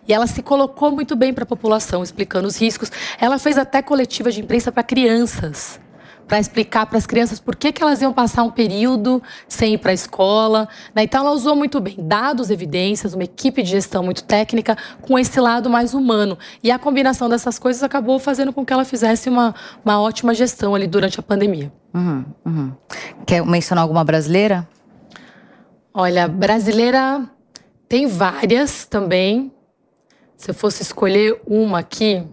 E 0.06 0.14
ela 0.14 0.28
se 0.28 0.44
colocou 0.44 0.92
muito 0.92 1.16
bem 1.16 1.34
para 1.34 1.46
a 1.46 1.48
população, 1.48 2.04
explicando 2.04 2.50
os 2.50 2.60
riscos. 2.60 2.92
Ela 3.18 3.40
fez 3.40 3.58
até 3.58 3.82
coletiva 3.82 4.30
de 4.30 4.42
imprensa 4.42 4.74
para 4.74 4.84
crianças 4.84 5.80
para 6.28 6.40
explicar 6.40 6.86
para 6.86 6.98
as 6.98 7.08
crianças 7.08 7.40
por 7.40 7.56
que, 7.56 7.72
que 7.72 7.82
elas 7.82 8.02
iam 8.02 8.12
passar 8.12 8.44
um 8.44 8.52
período 8.52 9.24
sem 9.48 9.76
ir 9.76 9.78
para 9.78 9.92
a 9.92 9.94
escola. 9.94 10.68
Né? 10.94 11.04
Então, 11.04 11.22
ela 11.22 11.32
usou 11.32 11.56
muito 11.56 11.80
bem 11.80 11.96
dados, 11.98 12.50
evidências, 12.50 13.14
uma 13.14 13.24
equipe 13.24 13.64
de 13.64 13.70
gestão 13.70 14.04
muito 14.04 14.24
técnica, 14.24 14.78
com 15.02 15.18
esse 15.18 15.40
lado 15.40 15.70
mais 15.70 15.94
humano. 15.94 16.38
E 16.62 16.70
a 16.70 16.78
combinação 16.78 17.30
dessas 17.30 17.58
coisas 17.58 17.82
acabou 17.82 18.20
fazendo 18.20 18.52
com 18.52 18.66
que 18.66 18.74
ela 18.74 18.84
fizesse 18.84 19.30
uma, 19.30 19.56
uma 19.86 20.02
ótima 20.02 20.34
gestão 20.34 20.76
ali 20.76 20.86
durante 20.86 21.20
a 21.20 21.24
pandemia. 21.24 21.72
Uhum, 21.94 22.26
uhum. 22.46 22.72
Quer 23.26 23.46
mencionar 23.46 23.84
alguma 23.84 24.04
brasileira? 24.04 24.68
Olha, 25.94 26.28
brasileira 26.28 27.28
tem 27.88 28.06
várias 28.06 28.86
também. 28.86 29.52
Se 30.36 30.52
eu 30.52 30.54
fosse 30.54 30.84
escolher 30.84 31.42
uma 31.48 31.80
aqui, 31.80 32.24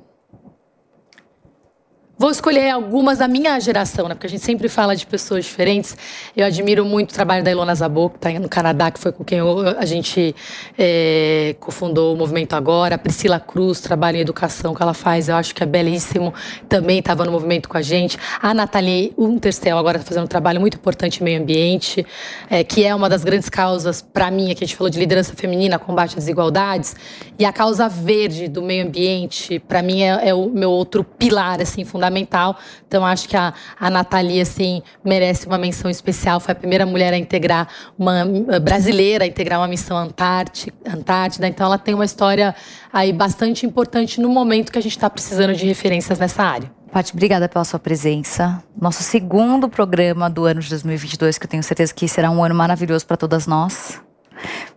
Vou 2.17 2.31
escolher 2.31 2.71
algumas 2.71 3.19
da 3.19 3.27
minha 3.27 3.59
geração, 3.59 4.07
né? 4.07 4.15
Porque 4.15 4.29
a 4.29 4.31
gente 4.31 4.45
sempre 4.45 4.69
fala 4.69 4.95
de 4.95 5.05
pessoas 5.05 5.45
diferentes. 5.47 5.97
Eu 6.37 6.47
admiro 6.47 6.85
muito 6.85 7.11
o 7.11 7.13
trabalho 7.13 7.43
da 7.43 7.51
Ilona 7.51 7.75
Zabot, 7.75 8.13
que 8.13 8.25
está 8.25 8.39
no 8.39 8.49
Canadá, 8.49 8.89
que 8.89 9.01
foi 9.01 9.11
com 9.11 9.25
quem 9.25 9.39
eu, 9.39 9.77
a 9.77 9.85
gente 9.85 10.33
é, 10.79 11.57
cofundou 11.59 12.15
o 12.15 12.17
Movimento 12.17 12.55
Agora. 12.55 12.95
A 12.95 12.99
Priscila 12.99 13.41
Cruz, 13.41 13.81
trabalho 13.81 14.17
em 14.17 14.21
educação 14.21 14.73
que 14.77 14.81
ela 14.81 14.95
faz, 14.95 15.29
eu 15.29 15.35
acho 15.35 15.53
que 15.53 15.65
é 15.65 15.67
belíssimo. 15.67 16.33
Também 16.69 17.01
estava 17.01 17.25
no 17.25 17.33
movimento 17.33 17.69
com 17.69 17.77
a 17.77 17.83
gente. 17.83 18.17
A 18.41 18.55
Nathalie 18.55 19.13
Unterstel 19.19 19.77
agora 19.77 19.97
está 19.97 20.07
fazendo 20.07 20.23
um 20.23 20.29
trabalho 20.29 20.61
muito 20.61 20.77
importante 20.77 21.21
em 21.21 21.25
meio 21.25 21.41
ambiente, 21.41 22.07
é, 22.49 22.63
que 22.63 22.85
é 22.85 22.95
uma 22.95 23.09
das 23.09 23.25
grandes 23.25 23.49
causas, 23.49 24.03
para 24.03 24.31
mim, 24.31 24.53
aqui 24.53 24.63
a 24.63 24.67
gente 24.69 24.77
falou 24.77 24.89
de 24.89 25.01
liderança 25.01 25.35
feminina, 25.35 25.81
combate 25.81 26.11
às 26.11 26.15
desigualdades. 26.15 26.95
E 27.37 27.45
a 27.45 27.53
causa 27.53 27.89
verde 27.89 28.47
do 28.47 28.63
meio 28.63 28.87
ambiente, 28.87 29.59
para 29.59 29.83
mim, 29.83 30.03
é, 30.03 30.29
é 30.29 30.33
o 30.33 30.49
meu 30.49 30.71
outro 30.71 31.03
pilar, 31.03 31.61
assim, 31.61 31.85
fundamental 31.85 32.04
fundamental. 32.05 32.57
Então, 32.87 33.05
acho 33.05 33.29
que 33.29 33.37
a, 33.37 33.53
a 33.79 33.91
Nathalie, 33.91 34.41
assim, 34.41 34.83
merece 35.05 35.47
uma 35.47 35.59
menção 35.59 35.91
especial. 35.91 36.41
Foi 36.41 36.53
a 36.53 36.55
primeira 36.55 36.85
mulher 36.85 37.13
a 37.13 37.19
integrar, 37.19 37.69
uma 37.99 38.25
brasileira 38.61 39.25
a 39.25 39.27
integrar 39.27 39.61
uma 39.61 39.69
missão 39.69 39.97
Antártida. 39.97 41.47
Então, 41.49 41.67
ela 41.67 41.79
tem 41.79 41.95
uma 41.95 42.05
história 42.05 42.55
aí 42.93 43.13
bastante 43.13 43.67
importante 43.67 44.21
no 44.21 44.29
momento 44.29 44.71
que 44.71 44.79
a 44.79 44.83
gente 44.83 44.93
está 44.93 45.09
precisando 45.09 45.55
de 45.55 45.67
referências 45.67 46.19
nessa 46.19 46.43
área. 46.43 46.71
Paty, 46.93 47.13
obrigada 47.13 47.49
pela 47.49 47.65
sua 47.65 47.79
presença. 47.81 48.63
Nosso 48.81 49.03
segundo 49.03 49.69
programa 49.69 50.31
do 50.31 50.45
ano 50.45 50.61
de 50.61 50.69
2022, 50.71 51.39
que 51.39 51.47
eu 51.47 51.51
tenho 51.51 51.63
certeza 51.63 51.93
que 51.93 52.07
será 52.07 52.31
um 52.31 52.45
ano 52.45 52.55
maravilhoso 52.55 53.05
para 53.05 53.17
todas 53.17 53.49
nós. 53.49 54.01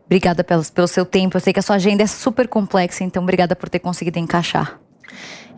Obrigada 0.06 0.44
pelo, 0.44 0.66
pelo 0.66 0.88
seu 0.88 1.06
tempo. 1.06 1.38
Eu 1.38 1.42
sei 1.42 1.54
que 1.54 1.60
a 1.60 1.62
sua 1.62 1.76
agenda 1.76 2.02
é 2.02 2.08
super 2.08 2.48
complexa, 2.48 3.04
então 3.04 3.22
obrigada 3.22 3.56
por 3.56 3.70
ter 3.70 3.80
conseguido 3.80 4.18
encaixar. 4.18 4.80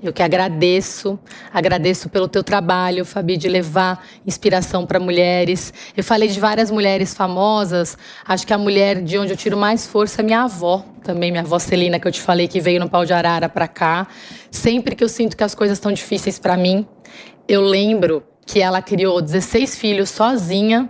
Eu 0.01 0.13
que 0.13 0.23
agradeço, 0.23 1.19
agradeço 1.53 2.07
pelo 2.07 2.27
teu 2.27 2.41
trabalho, 2.41 3.03
Fabi, 3.03 3.35
de 3.35 3.49
levar 3.49 4.05
inspiração 4.25 4.85
para 4.85 4.97
mulheres. 4.97 5.73
Eu 5.95 6.05
falei 6.05 6.29
de 6.29 6.39
várias 6.39 6.71
mulheres 6.71 7.13
famosas. 7.13 7.97
Acho 8.25 8.47
que 8.47 8.53
a 8.53 8.57
mulher 8.57 9.01
de 9.01 9.17
onde 9.17 9.33
eu 9.33 9.37
tiro 9.37 9.57
mais 9.57 9.85
força 9.85 10.21
é 10.21 10.23
minha 10.23 10.43
avó, 10.43 10.85
também 11.03 11.31
minha 11.31 11.43
avó 11.43 11.59
Celina, 11.59 11.99
que 11.99 12.07
eu 12.07 12.11
te 12.13 12.21
falei 12.21 12.47
que 12.47 12.61
veio 12.61 12.79
no 12.79 12.89
pau 12.89 13.03
de 13.05 13.11
arara 13.11 13.49
para 13.49 13.67
cá. 13.67 14.07
Sempre 14.49 14.95
que 14.95 15.03
eu 15.03 15.09
sinto 15.09 15.35
que 15.35 15.43
as 15.43 15.53
coisas 15.53 15.77
estão 15.77 15.91
difíceis 15.91 16.39
para 16.39 16.55
mim, 16.55 16.87
eu 17.45 17.61
lembro 17.61 18.23
que 18.45 18.61
ela 18.61 18.81
criou 18.81 19.21
16 19.21 19.77
filhos 19.77 20.09
sozinha 20.09 20.89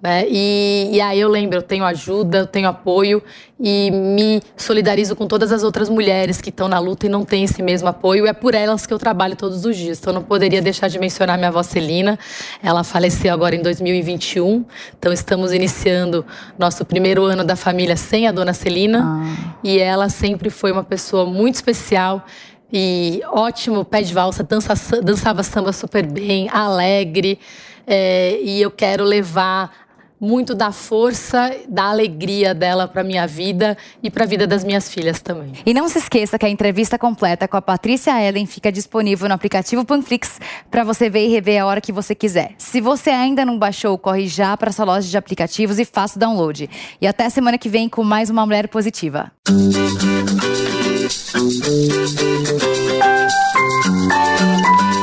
né? 0.00 0.24
E, 0.28 0.90
e 0.92 1.00
aí 1.00 1.18
eu 1.18 1.28
lembro, 1.28 1.58
eu 1.58 1.62
tenho 1.62 1.84
ajuda, 1.84 2.38
eu 2.38 2.46
tenho 2.46 2.68
apoio 2.68 3.22
e 3.60 3.90
me 3.90 4.40
solidarizo 4.56 5.16
com 5.16 5.26
todas 5.26 5.50
as 5.50 5.64
outras 5.64 5.88
mulheres 5.88 6.40
que 6.40 6.50
estão 6.50 6.68
na 6.68 6.78
luta 6.78 7.06
e 7.06 7.08
não 7.08 7.24
têm 7.24 7.44
esse 7.44 7.60
mesmo 7.62 7.88
apoio. 7.88 8.26
É 8.26 8.32
por 8.32 8.54
elas 8.54 8.86
que 8.86 8.94
eu 8.94 8.98
trabalho 8.98 9.34
todos 9.34 9.64
os 9.64 9.76
dias. 9.76 9.98
Então, 9.98 10.12
eu 10.12 10.14
não 10.14 10.22
poderia 10.22 10.62
deixar 10.62 10.86
de 10.88 10.98
mencionar 10.98 11.36
minha 11.36 11.48
avó 11.48 11.62
Celina. 11.64 12.16
Ela 12.62 12.84
faleceu 12.84 13.32
agora 13.34 13.56
em 13.56 13.62
2021. 13.62 14.64
Então, 14.96 15.12
estamos 15.12 15.52
iniciando 15.52 16.24
nosso 16.56 16.84
primeiro 16.84 17.24
ano 17.24 17.42
da 17.42 17.56
família 17.56 17.96
sem 17.96 18.28
a 18.28 18.32
dona 18.32 18.52
Celina. 18.52 19.04
Ah. 19.04 19.56
E 19.64 19.78
ela 19.78 20.08
sempre 20.08 20.50
foi 20.50 20.70
uma 20.70 20.84
pessoa 20.84 21.26
muito 21.26 21.56
especial 21.56 22.24
e 22.72 23.22
ótimo 23.32 23.84
pé 23.84 24.02
de 24.02 24.12
valsa, 24.12 24.44
dança, 24.44 24.74
dançava 25.02 25.42
samba 25.42 25.72
super 25.72 26.06
bem, 26.06 26.48
alegre. 26.52 27.40
É, 27.86 28.38
e 28.42 28.60
eu 28.60 28.70
quero 28.70 29.02
levar 29.02 29.87
muito 30.20 30.54
da 30.54 30.72
força, 30.72 31.54
da 31.68 31.84
alegria 31.84 32.54
dela 32.54 32.88
para 32.88 33.04
minha 33.04 33.26
vida 33.26 33.76
e 34.02 34.10
para 34.10 34.24
a 34.24 34.26
vida 34.26 34.46
das 34.46 34.64
minhas 34.64 34.92
filhas 34.92 35.20
também. 35.20 35.52
E 35.64 35.72
não 35.72 35.88
se 35.88 35.98
esqueça 35.98 36.38
que 36.38 36.46
a 36.46 36.48
entrevista 36.48 36.98
completa 36.98 37.46
com 37.46 37.56
a 37.56 37.62
Patrícia 37.62 38.20
Ellen 38.20 38.46
fica 38.46 38.72
disponível 38.72 39.28
no 39.28 39.34
aplicativo 39.34 39.84
Panflix 39.84 40.40
para 40.70 40.84
você 40.84 41.08
ver 41.08 41.26
e 41.26 41.28
rever 41.28 41.62
a 41.62 41.66
hora 41.66 41.80
que 41.80 41.92
você 41.92 42.14
quiser. 42.14 42.52
Se 42.58 42.80
você 42.80 43.10
ainda 43.10 43.44
não 43.44 43.58
baixou, 43.58 43.96
corre 43.98 44.26
já 44.26 44.56
para 44.56 44.72
sua 44.72 44.84
loja 44.84 45.08
de 45.08 45.16
aplicativos 45.16 45.78
e 45.78 45.84
faça 45.84 46.16
o 46.16 46.20
download. 46.20 46.68
E 47.00 47.06
até 47.06 47.28
semana 47.30 47.58
que 47.58 47.68
vem 47.68 47.88
com 47.88 48.02
mais 48.02 48.30
uma 48.30 48.44
mulher 48.44 48.68
positiva. 48.68 49.30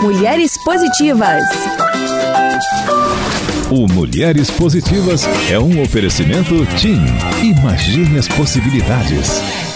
Mulheres 0.02 0.52
positivas. 0.64 1.44
O 3.72 3.88
Mulheres 3.88 4.50
Positivas 4.52 5.28
é 5.50 5.60
um 5.60 5.82
oferecimento 5.82 6.66
TIM. 6.78 7.02
Imagine 7.44 8.18
as 8.18 8.28
possibilidades. 8.28 9.75